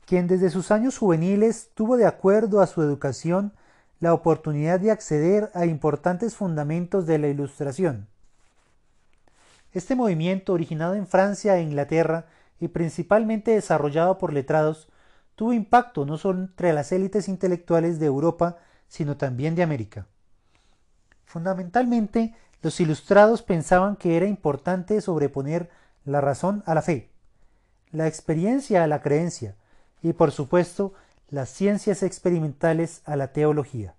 quien 0.05 0.27
desde 0.27 0.51
sus 0.51 0.71
años 0.71 0.99
juveniles 0.99 1.71
tuvo 1.75 1.97
de 1.97 2.07
acuerdo 2.07 2.61
a 2.61 2.67
su 2.67 2.83
educación 2.83 3.55
la 3.99 4.13
oportunidad 4.13 4.79
de 4.79 4.91
acceder 4.91 5.51
a 5.55 5.67
importantes 5.67 6.37
fundamentos 6.37 7.07
de 7.07 7.19
la 7.19 7.29
Ilustración. 7.29 8.09
Este 9.77 9.95
movimiento, 9.95 10.55
originado 10.55 10.95
en 10.95 11.07
Francia 11.07 11.59
e 11.59 11.63
Inglaterra 11.63 12.25
y 12.59 12.69
principalmente 12.69 13.51
desarrollado 13.51 14.17
por 14.17 14.33
letrados, 14.33 14.89
tuvo 15.35 15.53
impacto 15.53 16.07
no 16.07 16.17
solo 16.17 16.41
entre 16.41 16.73
las 16.73 16.93
élites 16.93 17.29
intelectuales 17.29 18.01
de 18.01 18.07
Europa, 18.07 18.57
sino 18.89 19.19
también 19.19 19.55
de 19.55 19.63
América. 19.63 20.07
Fundamentalmente, 21.27 22.35
los 22.63 22.81
ilustrados 22.81 23.43
pensaban 23.43 23.97
que 23.97 24.17
era 24.17 24.25
importante 24.25 24.99
sobreponer 25.03 25.69
la 26.07 26.23
razón 26.23 26.63
a 26.65 26.73
la 26.73 26.81
fe, 26.81 27.11
la 27.93 28.07
experiencia 28.07 28.83
a 28.83 28.87
la 28.87 29.03
creencia 29.03 29.57
y, 30.01 30.15
por 30.15 30.33
supuesto, 30.33 30.95
las 31.29 31.51
ciencias 31.51 32.03
experimentales 32.03 33.03
a 33.05 33.15
la 33.17 33.35
teología. 33.35 33.95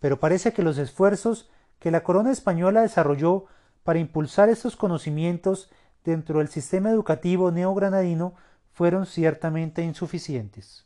Pero 0.00 0.18
parece 0.18 0.52
que 0.52 0.64
los 0.64 0.78
esfuerzos 0.78 1.48
que 1.78 1.92
la 1.92 2.02
corona 2.02 2.32
española 2.32 2.80
desarrolló 2.80 3.46
para 3.84 4.00
impulsar 4.00 4.48
estos 4.48 4.76
conocimientos 4.76 5.70
dentro 6.04 6.40
del 6.40 6.48
sistema 6.48 6.90
educativo 6.90 7.52
neogranadino 7.52 8.34
fueron 8.72 9.06
ciertamente 9.06 9.82
insuficientes. 9.82 10.84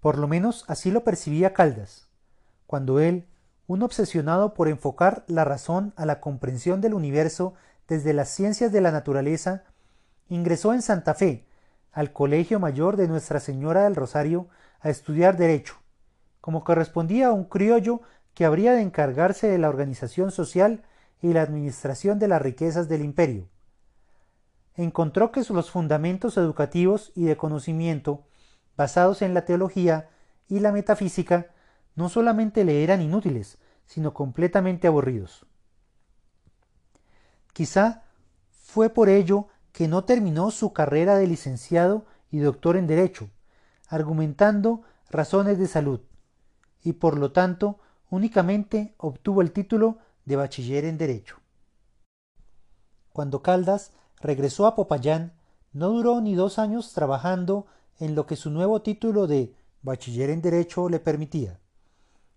Por 0.00 0.18
lo 0.18 0.26
menos 0.26 0.64
así 0.66 0.90
lo 0.90 1.04
percibía 1.04 1.54
Caldas, 1.54 2.08
cuando 2.66 2.98
él, 2.98 3.28
un 3.68 3.82
obsesionado 3.82 4.54
por 4.54 4.66
enfocar 4.66 5.24
la 5.28 5.44
razón 5.44 5.92
a 5.96 6.06
la 6.06 6.20
comprensión 6.20 6.80
del 6.80 6.94
universo 6.94 7.54
desde 7.86 8.12
las 8.12 8.28
ciencias 8.28 8.72
de 8.72 8.80
la 8.80 8.90
naturaleza, 8.90 9.62
ingresó 10.28 10.72
en 10.74 10.82
Santa 10.82 11.14
Fe, 11.14 11.46
al 11.92 12.12
Colegio 12.12 12.58
Mayor 12.58 12.96
de 12.96 13.06
Nuestra 13.06 13.38
Señora 13.38 13.84
del 13.84 13.94
Rosario, 13.94 14.48
a 14.80 14.88
estudiar 14.88 15.36
Derecho, 15.36 15.74
como 16.40 16.64
correspondía 16.64 17.28
a 17.28 17.32
un 17.32 17.44
criollo 17.44 18.00
que 18.34 18.46
habría 18.46 18.72
de 18.72 18.80
encargarse 18.80 19.48
de 19.48 19.58
la 19.58 19.68
organización 19.68 20.32
social 20.32 20.82
y 21.22 21.32
la 21.32 21.42
administración 21.42 22.18
de 22.18 22.28
las 22.28 22.42
riquezas 22.42 22.88
del 22.88 23.02
imperio 23.02 23.48
encontró 24.74 25.32
que 25.32 25.42
los 25.50 25.70
fundamentos 25.70 26.36
educativos 26.36 27.12
y 27.14 27.24
de 27.24 27.36
conocimiento 27.36 28.24
basados 28.76 29.22
en 29.22 29.34
la 29.34 29.44
teología 29.44 30.08
y 30.48 30.60
la 30.60 30.72
metafísica 30.72 31.50
no 31.94 32.08
solamente 32.08 32.64
le 32.64 32.82
eran 32.82 33.02
inútiles, 33.02 33.58
sino 33.86 34.14
completamente 34.14 34.86
aburridos. 34.86 35.46
Quizá 37.52 38.04
fue 38.50 38.88
por 38.88 39.08
ello 39.10 39.48
que 39.72 39.88
no 39.88 40.04
terminó 40.04 40.50
su 40.50 40.72
carrera 40.72 41.16
de 41.16 41.26
licenciado 41.26 42.06
y 42.30 42.38
doctor 42.38 42.76
en 42.76 42.86
Derecho, 42.86 43.28
argumentando 43.88 44.82
razones 45.10 45.58
de 45.58 45.66
salud, 45.66 46.00
y 46.82 46.94
por 46.94 47.18
lo 47.18 47.32
tanto 47.32 47.78
únicamente 48.08 48.94
obtuvo 48.96 49.42
el 49.42 49.52
título 49.52 49.98
de 50.24 50.36
bachiller 50.36 50.84
en 50.84 50.98
Derecho. 50.98 51.36
Cuando 53.12 53.42
Caldas 53.42 53.92
regresó 54.20 54.66
a 54.66 54.74
Popayán, 54.74 55.34
no 55.72 55.90
duró 55.90 56.20
ni 56.20 56.34
dos 56.34 56.58
años 56.58 56.92
trabajando 56.92 57.66
en 57.98 58.14
lo 58.14 58.26
que 58.26 58.36
su 58.36 58.50
nuevo 58.50 58.82
título 58.82 59.26
de 59.26 59.54
bachiller 59.82 60.30
en 60.30 60.42
Derecho 60.42 60.88
le 60.88 61.00
permitía, 61.00 61.60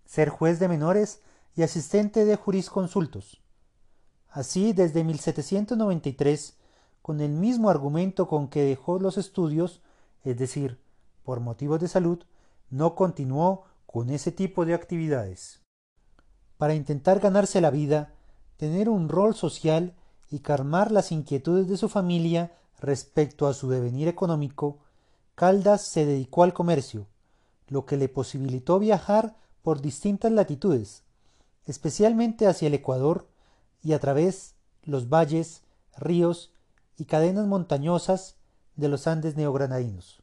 ser 0.05 0.29
juez 0.29 0.59
de 0.59 0.67
menores 0.67 1.21
y 1.55 1.63
asistente 1.63 2.25
de 2.25 2.35
jurisconsultos. 2.35 3.41
Así, 4.29 4.73
desde 4.73 5.03
1793, 5.03 6.57
con 7.01 7.21
el 7.21 7.31
mismo 7.31 7.69
argumento 7.69 8.27
con 8.27 8.49
que 8.49 8.63
dejó 8.63 8.99
los 8.99 9.17
estudios, 9.17 9.81
es 10.23 10.37
decir, 10.37 10.79
por 11.23 11.39
motivos 11.39 11.79
de 11.79 11.87
salud, 11.87 12.23
no 12.69 12.95
continuó 12.95 13.63
con 13.85 14.09
ese 14.09 14.31
tipo 14.31 14.65
de 14.65 14.73
actividades. 14.73 15.64
Para 16.57 16.75
intentar 16.75 17.19
ganarse 17.19 17.61
la 17.61 17.69
vida, 17.69 18.13
tener 18.57 18.89
un 18.89 19.09
rol 19.09 19.35
social 19.35 19.93
y 20.29 20.39
calmar 20.39 20.91
las 20.91 21.11
inquietudes 21.11 21.67
de 21.67 21.77
su 21.77 21.89
familia 21.89 22.53
respecto 22.79 23.47
a 23.47 23.53
su 23.53 23.69
devenir 23.69 24.07
económico, 24.07 24.79
Caldas 25.35 25.81
se 25.81 26.05
dedicó 26.05 26.43
al 26.43 26.53
comercio, 26.53 27.07
lo 27.67 27.85
que 27.85 27.97
le 27.97 28.07
posibilitó 28.07 28.79
viajar 28.79 29.35
por 29.61 29.81
distintas 29.81 30.31
latitudes, 30.31 31.03
especialmente 31.65 32.47
hacia 32.47 32.67
el 32.67 32.73
Ecuador 32.73 33.27
y 33.83 33.93
a 33.93 33.99
través 33.99 34.55
los 34.83 35.09
valles, 35.09 35.63
ríos 35.97 36.51
y 36.97 37.05
cadenas 37.05 37.47
montañosas 37.47 38.35
de 38.75 38.87
los 38.87 39.07
Andes 39.07 39.35
neogranadinos. 39.35 40.21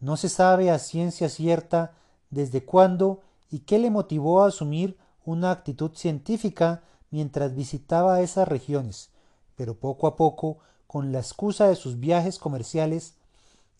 No 0.00 0.16
se 0.16 0.28
sabe 0.28 0.70
a 0.70 0.78
ciencia 0.78 1.28
cierta 1.28 1.94
desde 2.30 2.64
cuándo 2.64 3.20
y 3.50 3.60
qué 3.60 3.78
le 3.78 3.90
motivó 3.90 4.42
a 4.42 4.48
asumir 4.48 4.96
una 5.28 5.50
actitud 5.50 5.90
científica 5.94 6.82
mientras 7.10 7.54
visitaba 7.54 8.22
esas 8.22 8.48
regiones, 8.48 9.10
pero 9.56 9.78
poco 9.78 10.06
a 10.06 10.16
poco, 10.16 10.60
con 10.86 11.12
la 11.12 11.18
excusa 11.18 11.68
de 11.68 11.76
sus 11.76 12.00
viajes 12.00 12.38
comerciales, 12.38 13.14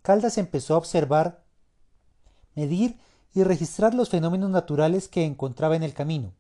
Caldas 0.02 0.36
empezó 0.36 0.74
a 0.74 0.76
observar, 0.76 1.42
medir 2.54 2.98
y 3.32 3.44
registrar 3.44 3.94
los 3.94 4.10
fenómenos 4.10 4.50
naturales 4.50 5.08
que 5.08 5.24
encontraba 5.24 5.74
en 5.74 5.84
el 5.84 5.94
camino. 5.94 6.34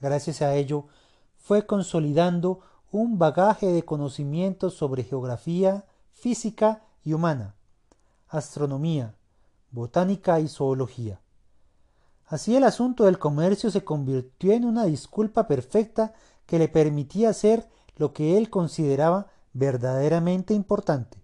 Gracias 0.00 0.42
a 0.42 0.52
ello, 0.56 0.86
fue 1.36 1.64
consolidando 1.64 2.58
un 2.90 3.20
bagaje 3.20 3.68
de 3.68 3.84
conocimientos 3.84 4.74
sobre 4.74 5.04
geografía, 5.04 5.84
física 6.12 6.82
y 7.04 7.12
humana, 7.12 7.54
astronomía, 8.26 9.14
botánica 9.70 10.40
y 10.40 10.48
zoología. 10.48 11.20
Así 12.28 12.54
el 12.54 12.64
asunto 12.64 13.04
del 13.04 13.18
comercio 13.18 13.70
se 13.70 13.84
convirtió 13.84 14.52
en 14.52 14.66
una 14.66 14.84
disculpa 14.84 15.46
perfecta 15.46 16.12
que 16.46 16.58
le 16.58 16.68
permitía 16.68 17.30
hacer 17.30 17.68
lo 17.96 18.12
que 18.12 18.36
él 18.36 18.50
consideraba 18.50 19.28
verdaderamente 19.54 20.52
importante, 20.52 21.18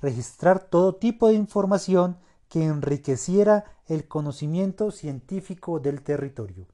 registrar 0.00 0.60
todo 0.60 0.94
tipo 0.94 1.28
de 1.28 1.34
información 1.34 2.18
que 2.48 2.64
enriqueciera 2.64 3.64
el 3.86 4.08
conocimiento 4.08 4.90
científico 4.90 5.78
del 5.78 6.02
territorio. 6.02 6.66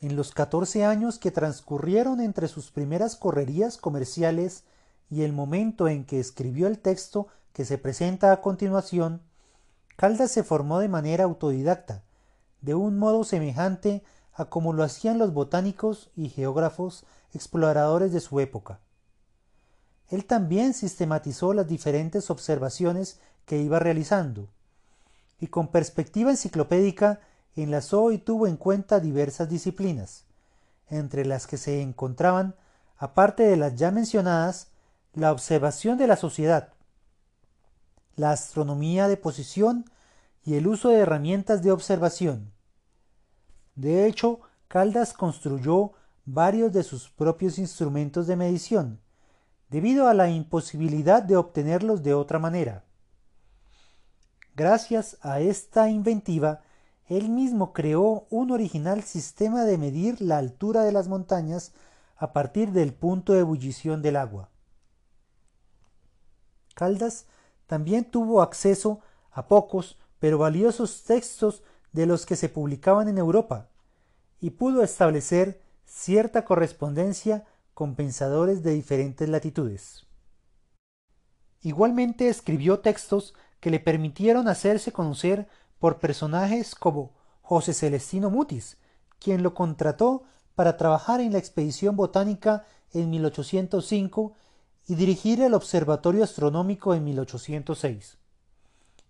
En 0.00 0.16
los 0.16 0.32
catorce 0.32 0.84
años 0.84 1.20
que 1.20 1.30
transcurrieron 1.30 2.20
entre 2.20 2.48
sus 2.48 2.72
primeras 2.72 3.14
correrías 3.14 3.76
comerciales 3.76 4.64
y 5.08 5.22
el 5.22 5.32
momento 5.32 5.86
en 5.86 6.04
que 6.04 6.18
escribió 6.18 6.66
el 6.66 6.80
texto 6.80 7.28
que 7.52 7.64
se 7.64 7.78
presenta 7.78 8.32
a 8.32 8.40
continuación, 8.40 9.22
Caldas 10.02 10.32
se 10.32 10.42
formó 10.42 10.80
de 10.80 10.88
manera 10.88 11.22
autodidacta, 11.22 12.02
de 12.60 12.74
un 12.74 12.98
modo 12.98 13.22
semejante 13.22 14.02
a 14.34 14.46
como 14.46 14.72
lo 14.72 14.82
hacían 14.82 15.16
los 15.16 15.32
botánicos 15.32 16.10
y 16.16 16.28
geógrafos 16.28 17.04
exploradores 17.32 18.12
de 18.12 18.18
su 18.18 18.40
época. 18.40 18.80
Él 20.08 20.24
también 20.24 20.74
sistematizó 20.74 21.54
las 21.54 21.68
diferentes 21.68 22.30
observaciones 22.30 23.20
que 23.46 23.58
iba 23.58 23.78
realizando, 23.78 24.48
y 25.38 25.46
con 25.46 25.68
perspectiva 25.68 26.32
enciclopédica 26.32 27.20
enlazó 27.54 28.10
y 28.10 28.18
tuvo 28.18 28.48
en 28.48 28.56
cuenta 28.56 28.98
diversas 28.98 29.48
disciplinas, 29.48 30.24
entre 30.90 31.24
las 31.24 31.46
que 31.46 31.58
se 31.58 31.80
encontraban, 31.80 32.56
aparte 32.98 33.44
de 33.44 33.56
las 33.56 33.76
ya 33.76 33.92
mencionadas, 33.92 34.66
la 35.14 35.30
observación 35.30 35.96
de 35.96 36.08
la 36.08 36.16
sociedad, 36.16 36.72
la 38.16 38.30
astronomía 38.30 39.08
de 39.08 39.16
posición 39.16 39.84
y 40.44 40.54
el 40.54 40.66
uso 40.66 40.88
de 40.88 40.98
herramientas 40.98 41.62
de 41.62 41.72
observación. 41.72 42.52
De 43.74 44.06
hecho, 44.06 44.40
Caldas 44.68 45.12
construyó 45.12 45.92
varios 46.24 46.72
de 46.72 46.82
sus 46.82 47.08
propios 47.08 47.58
instrumentos 47.58 48.26
de 48.26 48.36
medición, 48.36 49.00
debido 49.70 50.08
a 50.08 50.14
la 50.14 50.28
imposibilidad 50.28 51.22
de 51.22 51.36
obtenerlos 51.36 52.02
de 52.02 52.14
otra 52.14 52.38
manera. 52.38 52.84
Gracias 54.54 55.16
a 55.22 55.40
esta 55.40 55.88
inventiva, 55.88 56.60
él 57.08 57.28
mismo 57.28 57.72
creó 57.72 58.26
un 58.30 58.50
original 58.50 59.02
sistema 59.02 59.64
de 59.64 59.78
medir 59.78 60.20
la 60.20 60.38
altura 60.38 60.82
de 60.82 60.92
las 60.92 61.08
montañas 61.08 61.72
a 62.16 62.32
partir 62.32 62.72
del 62.72 62.92
punto 62.92 63.32
de 63.32 63.40
ebullición 63.40 64.02
del 64.02 64.16
agua. 64.16 64.50
Caldas 66.74 67.26
también 67.66 68.04
tuvo 68.04 68.42
acceso 68.42 69.00
a 69.30 69.48
pocos 69.48 69.98
pero 70.18 70.38
valiosos 70.38 71.02
textos 71.02 71.62
de 71.92 72.06
los 72.06 72.26
que 72.26 72.36
se 72.36 72.48
publicaban 72.48 73.08
en 73.08 73.18
Europa, 73.18 73.68
y 74.40 74.50
pudo 74.50 74.82
establecer 74.82 75.60
cierta 75.84 76.44
correspondencia 76.44 77.44
con 77.74 77.94
pensadores 77.94 78.62
de 78.62 78.72
diferentes 78.72 79.28
latitudes. 79.28 80.06
Igualmente 81.60 82.28
escribió 82.28 82.80
textos 82.80 83.34
que 83.60 83.70
le 83.70 83.80
permitieron 83.80 84.48
hacerse 84.48 84.92
conocer 84.92 85.48
por 85.78 85.98
personajes 85.98 86.74
como 86.74 87.12
José 87.40 87.74
Celestino 87.74 88.30
Mutis, 88.30 88.78
quien 89.18 89.42
lo 89.42 89.54
contrató 89.54 90.24
para 90.54 90.76
trabajar 90.76 91.20
en 91.20 91.32
la 91.32 91.38
expedición 91.38 91.96
botánica 91.96 92.64
en 92.92 93.10
1805 93.10 94.34
y 94.86 94.94
dirigir 94.94 95.40
el 95.40 95.54
Observatorio 95.54 96.24
Astronómico 96.24 96.94
en 96.94 97.04
1806. 97.04 98.18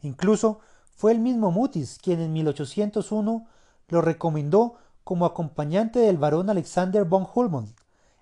Incluso 0.02 0.60
fue 0.94 1.12
el 1.12 1.20
mismo 1.20 1.50
Mutis 1.50 1.98
quien 2.00 2.20
en 2.20 2.32
1801 2.32 3.46
lo 3.88 4.00
recomendó 4.00 4.74
como 5.04 5.26
acompañante 5.26 5.98
del 5.98 6.18
barón 6.18 6.50
Alexander 6.50 7.04
von 7.04 7.26
Humboldt 7.32 7.74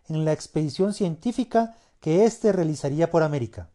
en 0.09 0.25
la 0.25 0.33
expedición 0.33 0.93
científica 0.95 1.77
que 2.01 2.25
éste 2.25 2.53
realizaría 2.53 3.11
por 3.11 3.23
América. 3.23 3.69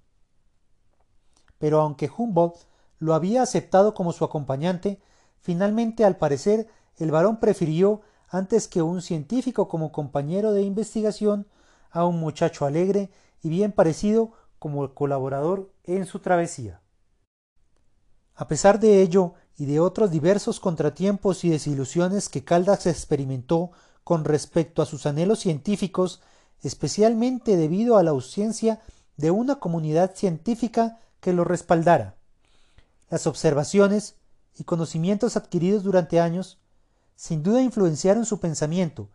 Pero 1.59 1.81
aunque 1.81 2.09
Humboldt 2.15 2.57
lo 2.99 3.13
había 3.13 3.41
aceptado 3.41 3.93
como 3.93 4.11
su 4.11 4.25
acompañante, 4.25 4.99
finalmente 5.41 6.03
al 6.03 6.17
parecer 6.17 6.67
el 6.97 7.11
barón 7.11 7.39
prefirió 7.39 8.01
antes 8.29 8.67
que 8.67 8.81
un 8.81 9.01
científico 9.01 9.67
como 9.67 9.91
compañero 9.91 10.51
de 10.51 10.63
investigación 10.63 11.47
a 11.91 12.05
un 12.05 12.19
muchacho 12.19 12.65
alegre 12.65 13.09
y 13.45 13.49
bien 13.49 13.73
parecido 13.73 14.31
como 14.57 14.95
colaborador 14.95 15.71
en 15.83 16.07
su 16.07 16.17
travesía. 16.17 16.81
A 18.33 18.47
pesar 18.47 18.79
de 18.79 19.03
ello 19.03 19.35
y 19.55 19.67
de 19.67 19.79
otros 19.79 20.09
diversos 20.09 20.59
contratiempos 20.59 21.43
y 21.43 21.51
desilusiones 21.51 22.27
que 22.27 22.43
Caldas 22.43 22.87
experimentó 22.87 23.69
con 24.03 24.25
respecto 24.25 24.81
a 24.81 24.87
sus 24.87 25.05
anhelos 25.05 25.41
científicos, 25.41 26.23
especialmente 26.63 27.55
debido 27.55 27.97
a 27.97 28.03
la 28.03 28.09
ausencia 28.09 28.81
de 29.15 29.29
una 29.29 29.59
comunidad 29.59 30.15
científica 30.15 30.97
que 31.19 31.31
lo 31.31 31.43
respaldara. 31.43 32.15
Las 33.11 33.27
observaciones 33.27 34.15
y 34.57 34.63
conocimientos 34.63 35.37
adquiridos 35.37 35.83
durante 35.83 36.19
años 36.19 36.57
sin 37.15 37.43
duda 37.43 37.61
influenciaron 37.61 38.25
su 38.25 38.39
pensamiento 38.39 39.11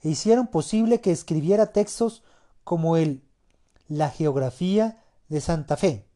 e 0.00 0.08
hicieron 0.08 0.46
posible 0.46 1.02
que 1.02 1.10
escribiera 1.10 1.66
textos 1.66 2.22
como 2.64 2.96
el 2.96 3.22
La 3.88 4.10
geografía 4.10 5.02
de 5.28 5.40
Santa 5.40 5.76
Fe, 5.76 6.06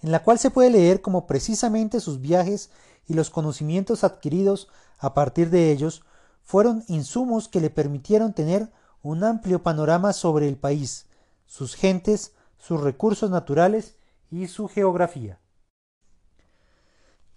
en 0.00 0.12
la 0.12 0.22
cual 0.22 0.38
se 0.38 0.50
puede 0.50 0.70
leer 0.70 1.00
como 1.00 1.26
precisamente 1.26 2.00
sus 2.00 2.20
viajes 2.20 2.70
y 3.06 3.14
los 3.14 3.30
conocimientos 3.30 4.04
adquiridos 4.04 4.68
a 4.98 5.14
partir 5.14 5.50
de 5.50 5.70
ellos 5.70 6.04
fueron 6.42 6.84
insumos 6.88 7.48
que 7.48 7.60
le 7.60 7.70
permitieron 7.70 8.32
tener 8.32 8.70
un 9.02 9.22
amplio 9.24 9.62
panorama 9.62 10.12
sobre 10.12 10.48
el 10.48 10.56
país, 10.56 11.06
sus 11.46 11.74
gentes, 11.74 12.32
sus 12.58 12.80
recursos 12.80 13.30
naturales 13.30 13.96
y 14.30 14.46
su 14.46 14.68
geografía. 14.68 15.40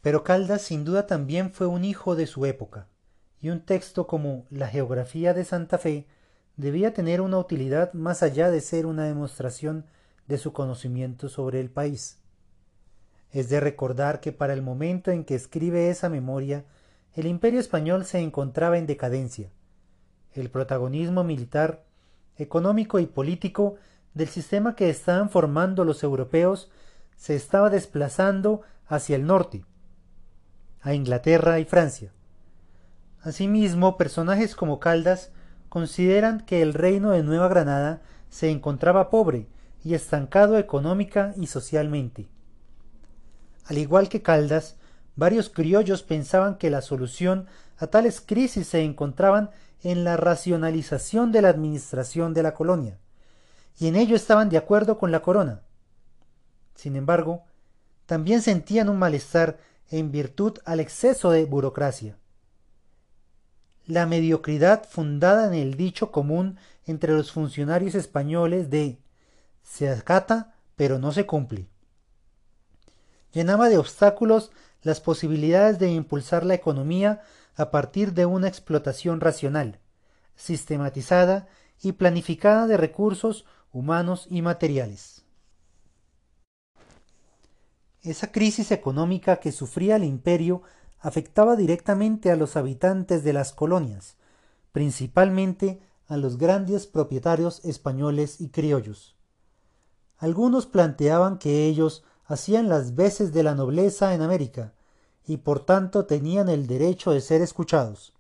Pero 0.02 0.24
Caldas 0.24 0.62
sin 0.62 0.86
duda 0.86 1.08
también 1.08 1.52
fue 1.52 1.68
un 1.68 1.84
hijo 1.84 2.16
de 2.16 2.26
su 2.26 2.46
época, 2.46 2.88
y 3.40 3.50
un 3.50 3.66
texto 3.66 4.08
como 4.08 4.46
La 4.50 4.68
geografía 4.68 5.34
de 5.34 5.46
Santa 5.46 5.78
Fe 5.78 6.08
debía 6.58 6.94
tener 6.94 7.22
una 7.22 7.38
utilidad 7.38 7.94
más 7.94 8.24
allá 8.24 8.52
de 8.52 8.62
ser 8.62 8.86
una 8.86 9.06
demostración 9.06 9.86
de 10.28 10.38
su 10.38 10.54
conocimiento 10.54 11.30
sobre 11.30 11.60
el 11.60 11.70
país. 11.70 12.20
Es 13.32 13.50
de 13.50 13.60
recordar 13.60 14.20
que 14.20 14.32
para 14.32 14.54
el 14.54 14.62
momento 14.62 15.12
en 15.12 15.24
que 15.24 15.36
escribe 15.36 15.90
esa 15.90 16.10
memoria, 16.10 16.66
el 17.14 17.28
imperio 17.28 17.60
español 17.60 18.06
se 18.06 18.20
encontraba 18.20 18.78
en 18.78 18.88
decadencia. 18.88 19.50
El 20.34 20.50
protagonismo 20.50 21.24
militar, 21.24 21.84
económico 22.38 23.00
y 23.00 23.06
político 23.06 23.76
del 24.14 24.28
sistema 24.28 24.76
que 24.76 24.90
estaban 24.90 25.30
formando 25.30 25.86
los 25.86 26.04
europeos 26.04 26.70
se 27.16 27.36
estaba 27.36 27.70
desplazando 27.70 28.62
hacia 28.88 29.16
el 29.16 29.26
norte, 29.26 29.64
a 30.82 30.94
Inglaterra 30.94 31.60
y 31.60 31.66
Francia. 31.66 32.12
Asimismo, 33.22 33.98
personajes 33.98 34.56
como 34.56 34.80
Caldas 34.80 35.32
consideran 35.72 36.42
que 36.42 36.62
el 36.62 36.74
reino 36.74 37.12
de 37.12 37.24
Nueva 37.24 37.48
Granada 37.48 38.02
se 38.30 38.50
encontraba 38.50 39.10
pobre 39.10 39.48
y 39.86 39.94
estancado 39.94 40.58
económica 40.58 41.34
y 41.38 41.48
socialmente. 41.48 42.28
Al 43.64 43.78
igual 43.78 44.10
que 44.10 44.22
Caldas, 44.22 44.76
varios 45.16 45.50
criollos 45.50 46.04
pensaban 46.04 46.58
que 46.58 46.70
la 46.70 46.82
solución 46.82 47.48
a 47.78 47.88
tales 47.88 48.20
crisis 48.20 48.68
se 48.68 48.84
encontraban 48.84 49.52
en 49.82 50.04
la 50.04 50.18
racionalización 50.18 51.32
de 51.32 51.42
la 51.42 51.48
administración 51.48 52.34
de 52.34 52.44
la 52.44 52.54
colonia, 52.54 53.00
y 53.80 53.88
en 53.88 53.96
ello 53.96 54.18
estaban 54.18 54.50
de 54.50 54.58
acuerdo 54.58 54.98
con 54.98 55.10
la 55.10 55.22
corona. 55.22 55.62
Sin 56.76 56.98
embargo, 56.98 57.46
también 58.08 58.42
sentían 58.42 58.90
un 58.90 59.00
malestar 59.00 59.58
en 59.90 60.12
virtud 60.12 60.58
al 60.66 60.82
exceso 60.82 61.32
de 61.32 61.46
burocracia. 61.46 62.18
La 63.86 64.06
mediocridad 64.06 64.88
fundada 64.88 65.48
en 65.48 65.54
el 65.54 65.76
dicho 65.76 66.12
común 66.12 66.58
entre 66.86 67.14
los 67.14 67.32
funcionarios 67.32 67.96
españoles 67.96 68.70
de 68.70 69.00
se 69.64 69.90
acata 69.90 70.56
pero 70.76 71.00
no 71.00 71.12
se 71.12 71.26
cumple. 71.26 71.68
Llenaba 73.34 73.70
de 73.70 73.78
obstáculos 73.78 74.52
las 74.82 75.00
posibilidades 75.00 75.80
de 75.80 75.90
impulsar 75.92 76.46
la 76.46 76.56
economía 76.56 77.22
a 77.56 77.72
partir 77.72 78.14
de 78.14 78.26
una 78.26 78.48
explotación 78.48 79.22
racional, 79.22 79.80
sistematizada 80.36 81.48
y 81.82 81.94
planificada 81.94 82.68
de 82.68 82.78
recursos 82.78 83.46
humanos 83.72 84.28
y 84.30 84.42
materiales. 84.42 85.24
Esa 88.02 88.32
crisis 88.32 88.72
económica 88.72 89.38
que 89.38 89.52
sufría 89.52 89.96
el 89.96 90.04
imperio 90.04 90.64
afectaba 91.02 91.56
directamente 91.56 92.32
a 92.32 92.36
los 92.36 92.56
habitantes 92.56 93.24
de 93.24 93.34
las 93.34 93.54
colonias, 93.54 94.16
principalmente 94.72 95.82
a 96.08 96.16
los 96.16 96.38
grandes 96.38 96.88
propietarios 96.88 97.64
españoles 97.66 98.40
y 98.40 98.50
criollos. 98.50 99.16
Algunos 100.18 100.68
planteaban 100.68 101.40
que 101.40 101.66
ellos 101.66 102.04
hacían 102.26 102.70
las 102.70 102.96
veces 102.96 103.34
de 103.34 103.44
la 103.44 103.56
nobleza 103.56 104.14
en 104.14 104.22
América, 104.22 104.74
y 105.26 105.38
por 105.38 105.66
tanto 105.66 106.06
tenían 106.06 106.50
el 106.50 106.68
derecho 106.68 107.12
de 107.12 107.22
ser 107.22 107.42
escuchados, 107.42 108.14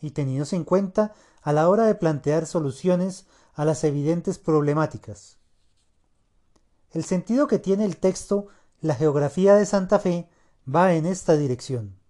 y 0.00 0.12
tenidos 0.12 0.52
en 0.52 0.64
cuenta 0.64 1.12
a 1.42 1.52
la 1.52 1.68
hora 1.68 1.84
de 1.84 1.94
plantear 1.94 2.46
soluciones 2.46 3.26
a 3.54 3.64
las 3.64 3.84
evidentes 3.84 4.38
problemáticas. 4.38 5.36
El 6.90 7.04
sentido 7.04 7.46
que 7.46 7.58
tiene 7.58 7.84
el 7.84 7.98
texto 7.98 8.48
la 8.80 8.94
geografía 8.94 9.54
de 9.54 9.64
Santa 9.64 9.98
Fe 9.98 10.28
va 10.66 10.94
en 10.94 11.06
esta 11.06 11.36
dirección. 11.36 12.01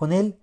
Con 0.00 0.14
él, 0.14 0.38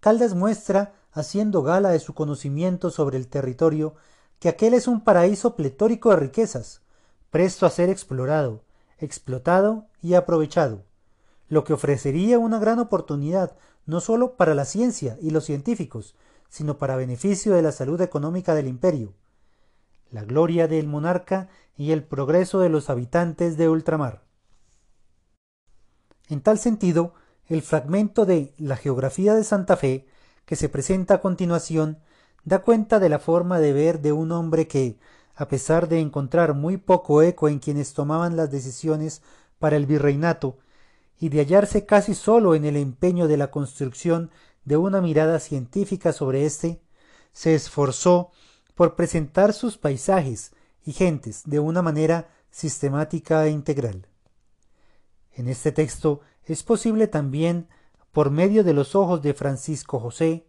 Caldas 0.00 0.34
muestra, 0.34 0.92
haciendo 1.12 1.62
gala 1.62 1.90
de 1.90 2.00
su 2.00 2.12
conocimiento 2.12 2.90
sobre 2.90 3.18
el 3.18 3.28
territorio, 3.28 3.94
que 4.40 4.48
aquel 4.48 4.74
es 4.74 4.88
un 4.88 5.04
paraíso 5.04 5.54
pletórico 5.54 6.10
de 6.10 6.16
riquezas, 6.16 6.82
presto 7.30 7.66
a 7.66 7.70
ser 7.70 7.88
explorado, 7.88 8.64
explotado 8.98 9.86
y 10.02 10.14
aprovechado, 10.14 10.82
lo 11.48 11.62
que 11.62 11.72
ofrecería 11.72 12.40
una 12.40 12.58
gran 12.58 12.80
oportunidad 12.80 13.56
no 13.84 14.00
sólo 14.00 14.34
para 14.34 14.56
la 14.56 14.64
ciencia 14.64 15.16
y 15.20 15.30
los 15.30 15.44
científicos, 15.44 16.16
sino 16.48 16.76
para 16.76 16.96
beneficio 16.96 17.54
de 17.54 17.62
la 17.62 17.70
salud 17.70 18.00
económica 18.00 18.56
del 18.56 18.66
imperio, 18.66 19.14
la 20.10 20.24
gloria 20.24 20.66
del 20.66 20.88
monarca 20.88 21.48
y 21.76 21.92
el 21.92 22.02
progreso 22.02 22.58
de 22.58 22.70
los 22.70 22.90
habitantes 22.90 23.56
de 23.56 23.68
ultramar. 23.68 24.24
En 26.28 26.40
tal 26.40 26.58
sentido, 26.58 27.14
el 27.48 27.62
fragmento 27.62 28.26
de 28.26 28.52
La 28.58 28.76
geografía 28.76 29.34
de 29.34 29.44
Santa 29.44 29.76
Fe, 29.76 30.06
que 30.44 30.56
se 30.56 30.68
presenta 30.68 31.14
a 31.14 31.20
continuación, 31.20 31.98
da 32.44 32.60
cuenta 32.60 32.98
de 32.98 33.08
la 33.08 33.18
forma 33.18 33.60
de 33.60 33.72
ver 33.72 34.00
de 34.00 34.12
un 34.12 34.32
hombre 34.32 34.66
que, 34.66 34.98
a 35.34 35.48
pesar 35.48 35.88
de 35.88 36.00
encontrar 36.00 36.54
muy 36.54 36.76
poco 36.76 37.22
eco 37.22 37.48
en 37.48 37.58
quienes 37.58 37.92
tomaban 37.92 38.36
las 38.36 38.50
decisiones 38.50 39.22
para 39.58 39.76
el 39.76 39.86
virreinato, 39.86 40.58
y 41.18 41.28
de 41.28 41.40
hallarse 41.40 41.86
casi 41.86 42.14
solo 42.14 42.54
en 42.54 42.64
el 42.64 42.76
empeño 42.76 43.26
de 43.28 43.36
la 43.36 43.50
construcción 43.50 44.30
de 44.64 44.76
una 44.76 45.00
mirada 45.00 45.38
científica 45.38 46.12
sobre 46.12 46.44
éste, 46.44 46.80
se 47.32 47.54
esforzó 47.54 48.32
por 48.74 48.96
presentar 48.96 49.52
sus 49.52 49.78
paisajes 49.78 50.52
y 50.84 50.92
gentes 50.92 51.42
de 51.46 51.58
una 51.60 51.80
manera 51.80 52.28
sistemática 52.50 53.46
e 53.46 53.50
integral. 53.50 54.06
En 55.32 55.48
este 55.48 55.72
texto 55.72 56.20
es 56.46 56.62
posible 56.62 57.08
también, 57.08 57.68
por 58.12 58.30
medio 58.30 58.64
de 58.64 58.72
los 58.72 58.94
ojos 58.94 59.20
de 59.22 59.34
Francisco 59.34 60.00
José, 60.00 60.46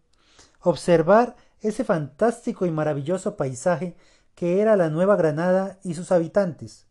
observar 0.62 1.36
ese 1.60 1.84
fantástico 1.84 2.66
y 2.66 2.72
maravilloso 2.72 3.36
paisaje 3.36 3.96
que 4.36 4.62
era 4.62 4.78
la 4.78 4.90
Nueva 4.90 5.16
Granada 5.16 5.80
y 5.84 5.96
sus 5.96 6.12
habitantes, 6.12 6.86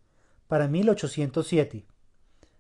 para 0.49 0.67
1807, 0.69 1.87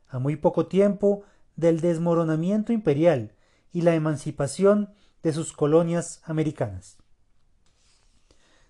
a 0.09 0.18
muy 0.18 0.37
poco 0.37 0.66
tiempo 0.66 1.24
del 1.56 1.80
desmoronamiento 1.80 2.72
imperial 2.72 3.35
y 3.72 3.82
la 3.82 3.94
emancipación 3.94 4.94
de 5.22 5.32
sus 5.32 5.52
colonias 5.52 6.20
americanas. 6.24 6.98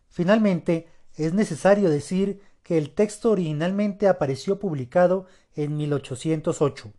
Finalmente, 0.09 0.89
es 1.15 1.35
necesario 1.35 1.91
decir 1.91 2.41
que 2.63 2.79
el 2.79 2.95
texto 2.95 3.31
originalmente 3.31 4.09
apareció 4.09 4.59
publicado 4.59 5.27
en 5.55 5.77
1808, 5.77 6.93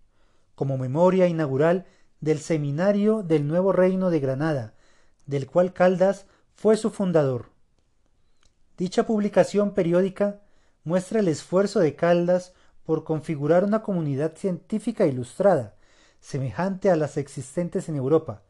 como 0.58 0.80
memoria 0.80 1.28
inaugural 1.28 1.86
del 2.20 2.40
Seminario 2.40 3.22
del 3.22 3.48
Nuevo 3.48 3.74
Reino 3.74 4.10
de 4.10 4.20
Granada, 4.20 4.74
del 5.28 5.46
cual 5.46 5.72
Caldas 5.72 6.26
fue 6.56 6.78
su 6.78 6.90
fundador. 6.90 7.52
Dicha 8.76 9.06
publicación 9.06 9.76
periódica 9.76 10.42
muestra 10.84 11.20
el 11.20 11.28
esfuerzo 11.28 11.80
de 11.80 11.96
Caldas 11.96 12.54
por 12.84 13.04
configurar 13.04 13.66
una 13.66 13.84
comunidad 13.84 14.36
científica 14.36 15.06
ilustrada, 15.06 15.76
semejante 16.22 16.90
a 16.90 16.96
las 16.96 17.18
existentes 17.18 17.88
en 17.88 17.96
Europa, 17.96 18.42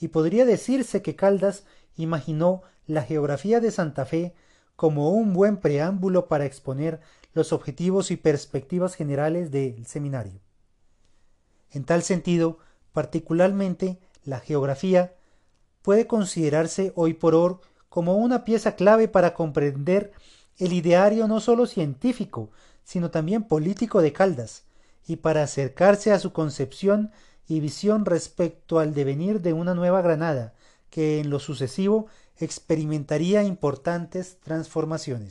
y 0.00 0.08
podría 0.08 0.44
decirse 0.44 1.00
que 1.00 1.14
Caldas 1.14 1.62
imaginó 1.96 2.62
la 2.88 3.02
geografía 3.02 3.60
de 3.60 3.70
Santa 3.70 4.04
Fe 4.04 4.34
como 4.74 5.10
un 5.10 5.32
buen 5.32 5.58
preámbulo 5.58 6.26
para 6.26 6.44
exponer 6.44 6.98
los 7.34 7.52
objetivos 7.52 8.10
y 8.10 8.16
perspectivas 8.16 8.96
generales 8.96 9.52
del 9.52 9.86
seminario. 9.86 10.41
En 11.72 11.84
tal 11.84 12.02
sentido, 12.02 12.58
particularmente 12.92 13.98
la 14.24 14.40
geografía 14.40 15.14
puede 15.82 16.06
considerarse 16.06 16.92
hoy 16.94 17.14
por 17.14 17.34
hoy 17.34 17.56
como 17.88 18.16
una 18.16 18.44
pieza 18.44 18.76
clave 18.76 19.08
para 19.08 19.34
comprender 19.34 20.12
el 20.58 20.72
ideario 20.72 21.28
no 21.28 21.40
solo 21.40 21.66
científico, 21.66 22.50
sino 22.84 23.10
también 23.10 23.42
político 23.44 24.00
de 24.00 24.12
Caldas, 24.12 24.64
y 25.06 25.16
para 25.16 25.42
acercarse 25.42 26.12
a 26.12 26.18
su 26.18 26.32
concepción 26.32 27.10
y 27.48 27.60
visión 27.60 28.04
respecto 28.04 28.78
al 28.78 28.94
devenir 28.94 29.40
de 29.40 29.52
una 29.52 29.74
nueva 29.74 30.00
Granada, 30.00 30.54
que 30.90 31.20
en 31.20 31.30
lo 31.30 31.38
sucesivo 31.38 32.06
experimentaría 32.38 33.42
importantes 33.42 34.38
transformaciones. 34.40 35.20